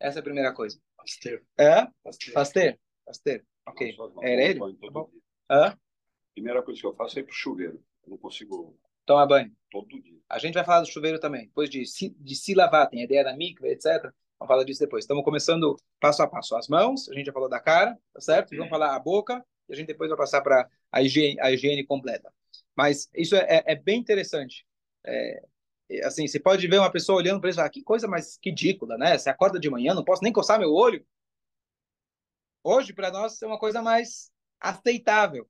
Essa 0.00 0.18
é 0.18 0.20
a 0.20 0.24
primeira 0.24 0.54
coisa. 0.54 0.80
Pasteur. 0.96 1.42
É? 1.58 1.86
Pasteur. 2.02 2.78
Pasteur. 3.04 3.42
Ok. 3.66 3.96
Era 4.22 4.42
ele? 4.42 4.60
Hã? 5.50 5.78
Primeira 6.34 6.62
coisa 6.62 6.80
que 6.80 6.86
eu 6.86 6.94
faço 6.94 7.18
é 7.18 7.22
ir 7.22 7.24
pro 7.24 7.34
chuveiro. 7.34 7.82
Eu 8.04 8.10
não 8.10 8.18
consigo 8.18 8.78
Tomar 9.06 9.26
banho. 9.26 9.52
todo 9.70 9.86
dia. 10.02 10.18
A 10.28 10.38
gente 10.38 10.54
vai 10.54 10.64
falar 10.64 10.80
do 10.80 10.90
chuveiro 10.90 11.20
também. 11.20 11.46
Depois 11.46 11.70
de 11.70 11.86
se, 11.86 12.10
de 12.18 12.34
se 12.34 12.54
lavar, 12.54 12.88
tem 12.88 13.00
a 13.00 13.04
ideia 13.04 13.24
da 13.24 13.36
mikva, 13.36 13.68
etc. 13.68 14.02
Vamos 14.38 14.48
falar 14.48 14.64
disso 14.64 14.80
depois. 14.80 15.04
Estamos 15.04 15.24
começando 15.24 15.76
passo 16.00 16.22
a 16.22 16.26
passo. 16.26 16.56
As 16.56 16.68
mãos, 16.68 17.08
a 17.08 17.14
gente 17.14 17.26
já 17.26 17.32
falou 17.32 17.48
da 17.48 17.60
cara, 17.60 17.96
tá 18.12 18.20
certo? 18.20 18.54
Vamos 18.56 18.68
falar 18.68 18.94
a 18.94 18.98
boca 18.98 19.44
e 19.68 19.72
a 19.72 19.76
gente 19.76 19.86
depois 19.86 20.10
vai 20.10 20.18
passar 20.18 20.40
para 20.42 20.68
a 20.90 21.02
higiene, 21.02 21.40
a 21.40 21.52
higiene 21.52 21.84
completa. 21.86 22.32
Mas 22.76 23.08
isso 23.14 23.36
é, 23.36 23.46
é, 23.48 23.72
é 23.72 23.74
bem 23.76 23.98
interessante. 23.98 24.66
É, 25.04 25.42
assim, 26.04 26.26
você 26.26 26.40
pode 26.40 26.66
ver 26.66 26.78
uma 26.78 26.90
pessoa 26.90 27.18
olhando 27.18 27.40
para 27.40 27.48
isso 27.48 27.58
e 27.58 27.60
falar, 27.60 27.70
que 27.70 27.82
coisa 27.82 28.08
mais 28.08 28.38
ridícula, 28.44 28.98
né? 28.98 29.16
Você 29.16 29.30
acorda 29.30 29.58
de 29.60 29.70
manhã, 29.70 29.94
não 29.94 30.04
posso 30.04 30.22
nem 30.22 30.32
coçar 30.32 30.58
meu 30.58 30.72
olho. 30.72 31.06
Hoje, 32.62 32.92
para 32.92 33.12
nós, 33.12 33.40
é 33.40 33.46
uma 33.46 33.58
coisa 33.58 33.80
mais 33.80 34.30
aceitável. 34.60 35.48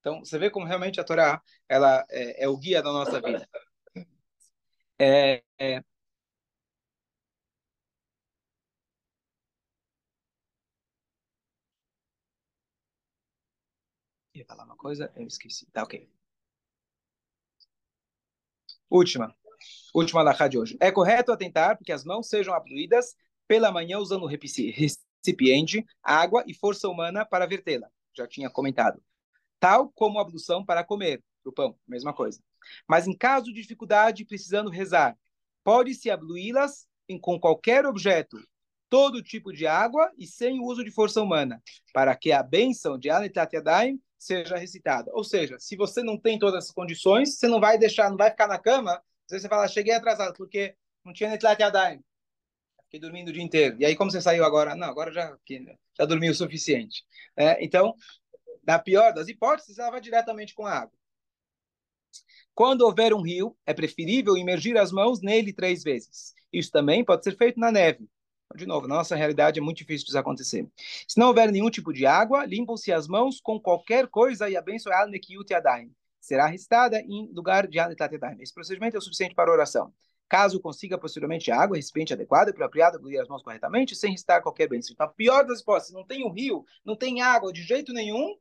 Então, 0.00 0.20
você 0.24 0.38
vê 0.38 0.50
como 0.50 0.66
realmente 0.66 1.00
a 1.00 1.04
Torá 1.04 1.42
ela 1.68 2.04
é, 2.10 2.44
é 2.44 2.48
o 2.48 2.56
guia 2.56 2.82
da 2.82 2.92
nossa 2.92 3.20
vida. 3.20 3.48
É, 4.98 5.42
é... 5.58 5.82
Ia 14.34 14.44
falar 14.44 14.64
uma 14.64 14.76
coisa, 14.76 15.12
eu 15.16 15.26
esqueci. 15.26 15.66
Tá, 15.70 15.82
ok. 15.82 16.08
Última. 18.90 19.34
Última 19.94 20.24
da 20.24 20.48
de 20.48 20.58
hoje. 20.58 20.76
É 20.80 20.90
correto 20.90 21.32
atentar 21.32 21.76
porque 21.76 21.92
as 21.92 22.04
mãos 22.04 22.28
sejam 22.28 22.54
abluídas 22.54 23.14
pela 23.46 23.72
manhã 23.72 23.98
usando 23.98 24.24
o 24.24 24.26
recipiente, 24.26 25.84
água 26.02 26.44
e 26.46 26.54
força 26.54 26.88
humana 26.88 27.24
para 27.24 27.46
vertê-la. 27.46 27.88
Já 28.16 28.26
tinha 28.26 28.50
comentado. 28.50 29.02
Tal 29.60 29.90
como 29.94 30.18
a 30.18 30.22
ablução 30.22 30.64
para 30.64 30.82
comer, 30.82 31.22
o 31.44 31.52
pão, 31.52 31.76
mesma 31.86 32.12
coisa. 32.12 32.40
Mas 32.88 33.06
em 33.06 33.16
caso 33.16 33.46
de 33.46 33.60
dificuldade, 33.60 34.24
precisando 34.24 34.70
rezar, 34.70 35.16
pode-se 35.62 36.10
abluí-las 36.10 36.88
com 37.20 37.38
qualquer 37.38 37.86
objeto, 37.86 38.38
todo 38.88 39.22
tipo 39.22 39.52
de 39.52 39.66
água 39.66 40.10
e 40.18 40.26
sem 40.26 40.58
o 40.60 40.64
uso 40.64 40.84
de 40.84 40.90
força 40.90 41.22
humana, 41.22 41.62
para 41.92 42.14
que 42.16 42.32
a 42.32 42.42
bênção 42.42 42.98
de 42.98 43.10
Anitat 43.10 43.54
Yadayim 43.54 44.00
seja 44.18 44.56
recitada. 44.56 45.10
Ou 45.14 45.24
seja, 45.24 45.56
se 45.58 45.76
você 45.76 46.02
não 46.02 46.18
tem 46.18 46.38
todas 46.38 46.66
as 46.66 46.70
condições, 46.70 47.36
você 47.36 47.48
não 47.48 47.60
vai 47.60 47.78
deixar, 47.78 48.10
não 48.10 48.16
vai 48.16 48.30
ficar 48.30 48.46
na 48.46 48.58
cama, 48.58 48.92
às 48.92 49.30
vezes 49.30 49.42
você 49.42 49.48
fala, 49.48 49.68
cheguei 49.68 49.94
atrasado, 49.94 50.34
porque 50.36 50.74
não 51.04 51.12
tinha 51.12 51.30
Netlat 51.30 51.60
Yadayim. 51.60 52.02
Fiquei 52.84 53.00
dormindo 53.00 53.28
o 53.28 53.32
dia 53.32 53.42
inteiro. 53.42 53.76
E 53.78 53.86
aí, 53.86 53.94
como 53.94 54.10
você 54.10 54.20
saiu 54.20 54.44
agora? 54.44 54.74
Não, 54.74 54.88
agora 54.88 55.12
já, 55.12 55.36
já 55.96 56.04
dormi 56.04 56.28
o 56.28 56.34
suficiente. 56.34 57.04
É, 57.36 57.64
então, 57.64 57.94
na 58.70 58.78
pior 58.78 59.12
das 59.12 59.28
hipóteses, 59.28 59.78
ela 59.78 59.90
vai 59.90 60.00
diretamente 60.00 60.54
com 60.54 60.64
a 60.64 60.72
água. 60.72 60.98
Quando 62.54 62.82
houver 62.82 63.12
um 63.12 63.22
rio, 63.22 63.56
é 63.66 63.74
preferível 63.74 64.36
imergir 64.36 64.76
as 64.76 64.92
mãos 64.92 65.20
nele 65.20 65.52
três 65.52 65.82
vezes. 65.82 66.34
Isso 66.52 66.70
também 66.70 67.04
pode 67.04 67.24
ser 67.24 67.36
feito 67.36 67.58
na 67.58 67.72
neve. 67.72 68.08
De 68.56 68.66
novo, 68.66 68.88
na 68.88 68.96
nossa 68.96 69.14
realidade 69.14 69.58
é 69.58 69.62
muito 69.62 69.78
difícil 69.78 70.06
disso 70.06 70.18
acontecer. 70.18 70.68
Se 71.06 71.18
não 71.18 71.28
houver 71.28 71.50
nenhum 71.50 71.70
tipo 71.70 71.92
de 71.92 72.04
água, 72.04 72.44
limpam-se 72.44 72.92
as 72.92 73.06
mãos 73.06 73.40
com 73.40 73.60
qualquer 73.60 74.08
coisa 74.08 74.48
e 74.48 74.56
abençoe 74.56 74.92
Nekiut 75.08 75.52
Yadayim. 75.52 75.92
Será 76.20 76.46
restada 76.46 77.00
em 77.00 77.30
lugar 77.32 77.66
de 77.66 77.78
Anitat 77.78 78.12
Yadayim. 78.12 78.42
Esse 78.42 78.52
procedimento 78.52 78.96
é 78.96 78.98
o 78.98 79.02
suficiente 79.02 79.34
para 79.34 79.50
a 79.50 79.54
oração. 79.54 79.92
Caso 80.28 80.60
consiga 80.60 80.96
posteriormente 80.96 81.50
água, 81.50 81.76
recipiente 81.76 82.12
adequado 82.12 82.48
e 82.48 82.50
apropriado, 82.50 82.98
abrir 82.98 83.18
as 83.18 83.28
mãos 83.28 83.42
corretamente, 83.42 83.96
sem 83.96 84.12
restar 84.12 84.42
qualquer 84.42 84.68
bênção. 84.68 84.92
Então, 84.92 85.06
a 85.06 85.10
pior 85.10 85.44
das 85.44 85.60
hipóteses, 85.60 85.92
não 85.92 86.04
tem 86.04 86.24
um 86.24 86.30
rio, 86.30 86.64
não 86.84 86.94
tem 86.94 87.20
água 87.20 87.52
de 87.52 87.62
jeito 87.62 87.92
nenhum, 87.92 88.36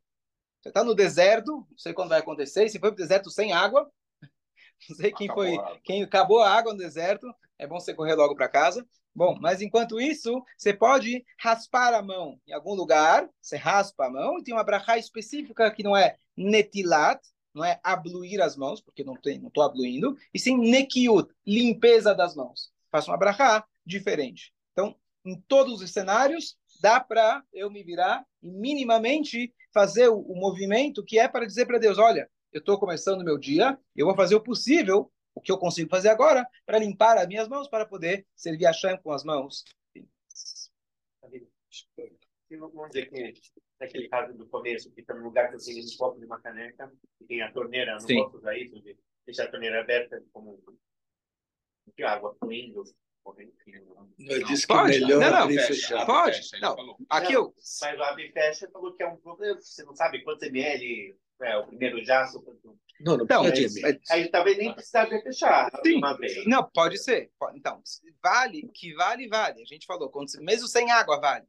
você 0.61 0.69
está 0.69 0.83
no 0.83 0.93
deserto, 0.93 1.65
não 1.69 1.77
sei 1.77 1.93
quando 1.93 2.09
vai 2.09 2.19
acontecer, 2.19 2.69
se 2.69 2.79
foi 2.79 2.91
para 2.91 2.95
o 2.95 3.07
deserto 3.07 3.29
sem 3.29 3.53
água, 3.53 3.89
não 4.89 4.95
sei 4.95 5.11
quem 5.11 5.27
acabou 5.29 5.45
foi, 5.45 5.79
quem 5.83 6.03
acabou 6.03 6.39
a 6.41 6.51
água 6.51 6.73
no 6.73 6.79
deserto, 6.79 7.27
é 7.57 7.65
bom 7.65 7.79
você 7.79 7.93
correr 7.93 8.15
logo 8.15 8.35
para 8.35 8.49
casa. 8.49 8.85
Bom, 9.13 9.37
mas 9.39 9.61
enquanto 9.61 9.99
isso, 9.99 10.41
você 10.57 10.73
pode 10.73 11.25
raspar 11.37 11.93
a 11.93 12.01
mão 12.01 12.39
em 12.47 12.53
algum 12.53 12.73
lugar, 12.73 13.27
você 13.41 13.57
raspa 13.57 14.05
a 14.05 14.09
mão, 14.09 14.37
e 14.37 14.43
tem 14.43 14.53
uma 14.53 14.63
brachá 14.63 14.97
específica 14.97 15.71
que 15.71 15.83
não 15.83 15.95
é 15.95 16.15
netilat, 16.37 17.19
não 17.53 17.65
é 17.65 17.79
abluir 17.83 18.41
as 18.41 18.55
mãos, 18.55 18.79
porque 18.79 19.03
não 19.03 19.15
estou 19.15 19.63
abluindo, 19.63 20.15
e 20.33 20.39
sim 20.39 20.57
nekiut, 20.57 21.29
limpeza 21.45 22.13
das 22.13 22.35
mãos. 22.35 22.71
Faça 22.91 23.11
uma 23.11 23.17
brachá 23.17 23.65
diferente. 23.85 24.53
Então, 24.71 24.95
em 25.25 25.35
todos 25.47 25.81
os 25.81 25.91
cenários, 25.91 26.55
dá 26.79 26.99
para 26.99 27.43
eu 27.53 27.69
me 27.69 27.83
virar 27.83 28.25
e 28.41 28.49
minimamente 28.49 29.53
fazer 29.73 30.07
o, 30.07 30.19
o 30.19 30.35
movimento 30.35 31.03
que 31.03 31.19
é 31.19 31.27
para 31.27 31.45
dizer 31.45 31.65
para 31.65 31.77
Deus, 31.77 31.97
olha, 31.97 32.29
eu 32.51 32.59
estou 32.59 32.79
começando 32.79 33.21
o 33.21 33.25
meu 33.25 33.37
dia, 33.37 33.77
eu 33.95 34.05
vou 34.05 34.15
fazer 34.15 34.35
o 34.35 34.41
possível, 34.41 35.11
o 35.35 35.41
que 35.41 35.51
eu 35.51 35.57
consigo 35.57 35.89
fazer 35.89 36.09
agora, 36.09 36.47
para 36.65 36.79
limpar 36.79 37.17
as 37.17 37.27
minhas 37.27 37.47
mãos, 37.47 37.67
para 37.67 37.85
poder 37.85 38.25
servir 38.35 38.65
a 38.65 38.73
chão 38.73 38.97
com 38.97 39.11
as 39.11 39.23
mãos. 39.23 39.63
Vamos 42.51 42.89
dizer 42.89 43.09
que 43.09 43.33
naquele 43.79 44.09
caso 44.09 44.33
do 44.35 44.47
começo, 44.47 44.91
que 44.91 45.01
está 45.01 45.13
no 45.13 45.23
lugar 45.23 45.49
que 45.49 45.55
eu 45.55 45.59
tenho 45.59 45.85
um 45.85 45.97
copo 45.97 46.19
de 46.19 46.25
uma 46.25 46.41
caneca, 46.41 46.91
e 47.21 47.25
tem 47.25 47.41
a 47.41 47.51
torneira, 47.51 47.93
não 47.93 47.99
Sim. 47.99 48.23
posso 48.23 48.37
usar 48.37 48.57
isso, 48.57 48.81
de 48.81 48.97
deixar 49.25 49.45
a 49.45 49.51
torneira 49.51 49.79
aberta 49.81 50.21
como 50.33 50.59
de 51.95 52.03
água 52.03 52.35
fluindo, 52.39 52.83
eu 54.19 54.43
disse 54.43 54.67
que 54.67 54.73
pode. 54.73 54.99
melhor 54.99 55.19
não, 55.19 55.49
não, 55.49 55.63
fechar. 55.63 56.05
Pode. 56.05 56.41
Não, 56.61 56.97
aqui 57.09 57.33
eu... 57.33 57.53
Mas 57.81 57.99
o 57.99 58.03
abre 58.03 58.27
e 58.27 58.31
fecha 58.31 58.69
falou 58.71 58.93
que 58.93 59.03
é 59.03 59.07
um 59.07 59.17
problema. 59.17 59.59
Você 59.61 59.83
não 59.83 59.95
sabe 59.95 60.23
quantos 60.23 60.47
ml 60.47 61.15
é 61.41 61.57
o 61.57 61.67
primeiro 61.67 62.03
jaço. 62.03 62.43
Não, 62.99 63.17
não 63.17 63.23
então, 63.23 63.43
pode. 63.43 63.81
Mas, 63.81 63.97
aí 64.11 64.29
talvez 64.29 64.57
nem 64.57 64.73
precisaria 64.73 65.21
fechar 65.21 65.71
Sim. 65.85 66.01
Não, 66.45 66.69
pode 66.73 66.97
ser. 66.97 67.31
Então, 67.55 67.81
vale, 68.21 68.69
que 68.73 68.93
vale, 68.93 69.27
vale. 69.27 69.61
A 69.61 69.65
gente 69.65 69.85
falou, 69.85 70.11
mesmo 70.41 70.67
sem 70.67 70.91
água, 70.91 71.19
vale. 71.19 71.45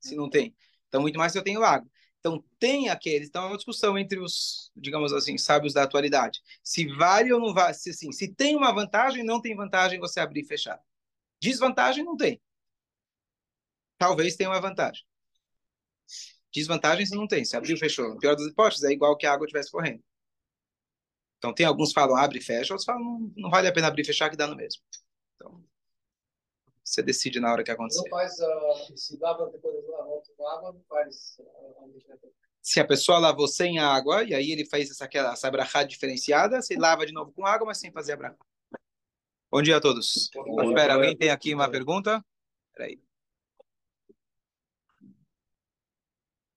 Se 0.00 0.16
não 0.16 0.28
tem. 0.28 0.54
Então, 0.88 1.00
muito 1.00 1.18
mais 1.18 1.32
se 1.32 1.38
eu 1.38 1.44
tenho 1.44 1.62
água. 1.62 1.88
Então, 2.18 2.42
tem 2.58 2.88
aqueles. 2.88 3.28
Então, 3.28 3.44
é 3.44 3.46
uma 3.46 3.56
discussão 3.56 3.96
entre 3.96 4.18
os, 4.18 4.72
digamos 4.76 5.12
assim, 5.12 5.38
sábios 5.38 5.72
da 5.72 5.84
atualidade. 5.84 6.40
Se 6.64 6.86
vale 6.96 7.32
ou 7.32 7.40
não 7.40 7.54
vale. 7.54 7.74
Se, 7.74 7.90
assim, 7.90 8.10
se 8.10 8.34
tem 8.34 8.56
uma 8.56 8.72
vantagem, 8.72 9.22
não 9.22 9.40
tem 9.40 9.54
vantagem 9.54 10.00
você 10.00 10.18
abrir 10.18 10.40
e 10.40 10.46
fechar. 10.46 10.80
Desvantagem 11.40 12.04
não 12.04 12.16
tem. 12.16 12.40
Talvez 13.96 14.36
tenha 14.36 14.50
uma 14.50 14.60
vantagem. 14.60 15.04
Desvantagem 16.52 17.06
você 17.06 17.14
não 17.14 17.26
tem. 17.26 17.44
Se 17.44 17.56
abriu, 17.56 17.76
fechou. 17.76 18.08
No 18.08 18.18
pior 18.18 18.34
das 18.34 18.46
hipóteses, 18.46 18.84
é 18.84 18.92
igual 18.92 19.16
que 19.16 19.26
a 19.26 19.32
água 19.32 19.44
estivesse 19.44 19.70
correndo. 19.70 20.02
Então, 21.38 21.54
tem 21.54 21.66
alguns 21.66 21.90
que 21.90 21.94
falam 21.94 22.16
abre 22.16 22.38
e 22.38 22.42
fecha, 22.42 22.72
outros 22.72 22.84
falam 22.84 23.02
não, 23.02 23.32
não 23.36 23.50
vale 23.50 23.68
a 23.68 23.72
pena 23.72 23.86
abrir 23.86 24.02
e 24.02 24.06
fechar, 24.06 24.28
que 24.28 24.36
dá 24.36 24.46
no 24.46 24.56
mesmo. 24.56 24.82
Então, 25.36 25.64
você 26.82 27.00
decide 27.00 27.38
na 27.38 27.52
hora 27.52 27.62
que 27.62 27.70
acontecer. 27.70 28.02
Não 28.02 28.10
faz, 28.10 28.32
uh, 28.40 28.96
se 28.96 29.16
lava 29.18 29.48
depois 29.50 29.74
da 29.86 30.52
água, 30.52 30.72
não 30.72 30.82
faz. 30.88 31.38
Uh, 31.38 32.32
se 32.60 32.80
a 32.80 32.86
pessoa 32.86 33.18
lavou 33.18 33.46
sem 33.46 33.78
água, 33.78 34.24
e 34.24 34.34
aí 34.34 34.50
ele 34.50 34.66
faz 34.66 34.90
essa, 34.90 35.08
essa 35.12 35.50
brachá 35.50 35.84
diferenciada, 35.84 36.60
você 36.60 36.76
lava 36.76 37.06
de 37.06 37.12
novo 37.12 37.32
com 37.32 37.46
água, 37.46 37.66
mas 37.66 37.78
sem 37.78 37.92
fazer 37.92 38.12
a 38.12 38.16
brachá. 38.16 38.44
Bom 39.50 39.62
dia 39.62 39.78
a 39.78 39.80
todos. 39.80 40.28
Espera, 40.62 40.94
alguém 40.94 41.16
tem 41.16 41.30
aqui 41.30 41.54
uma 41.54 41.70
pergunta? 41.70 42.22
Peraí. 42.74 43.00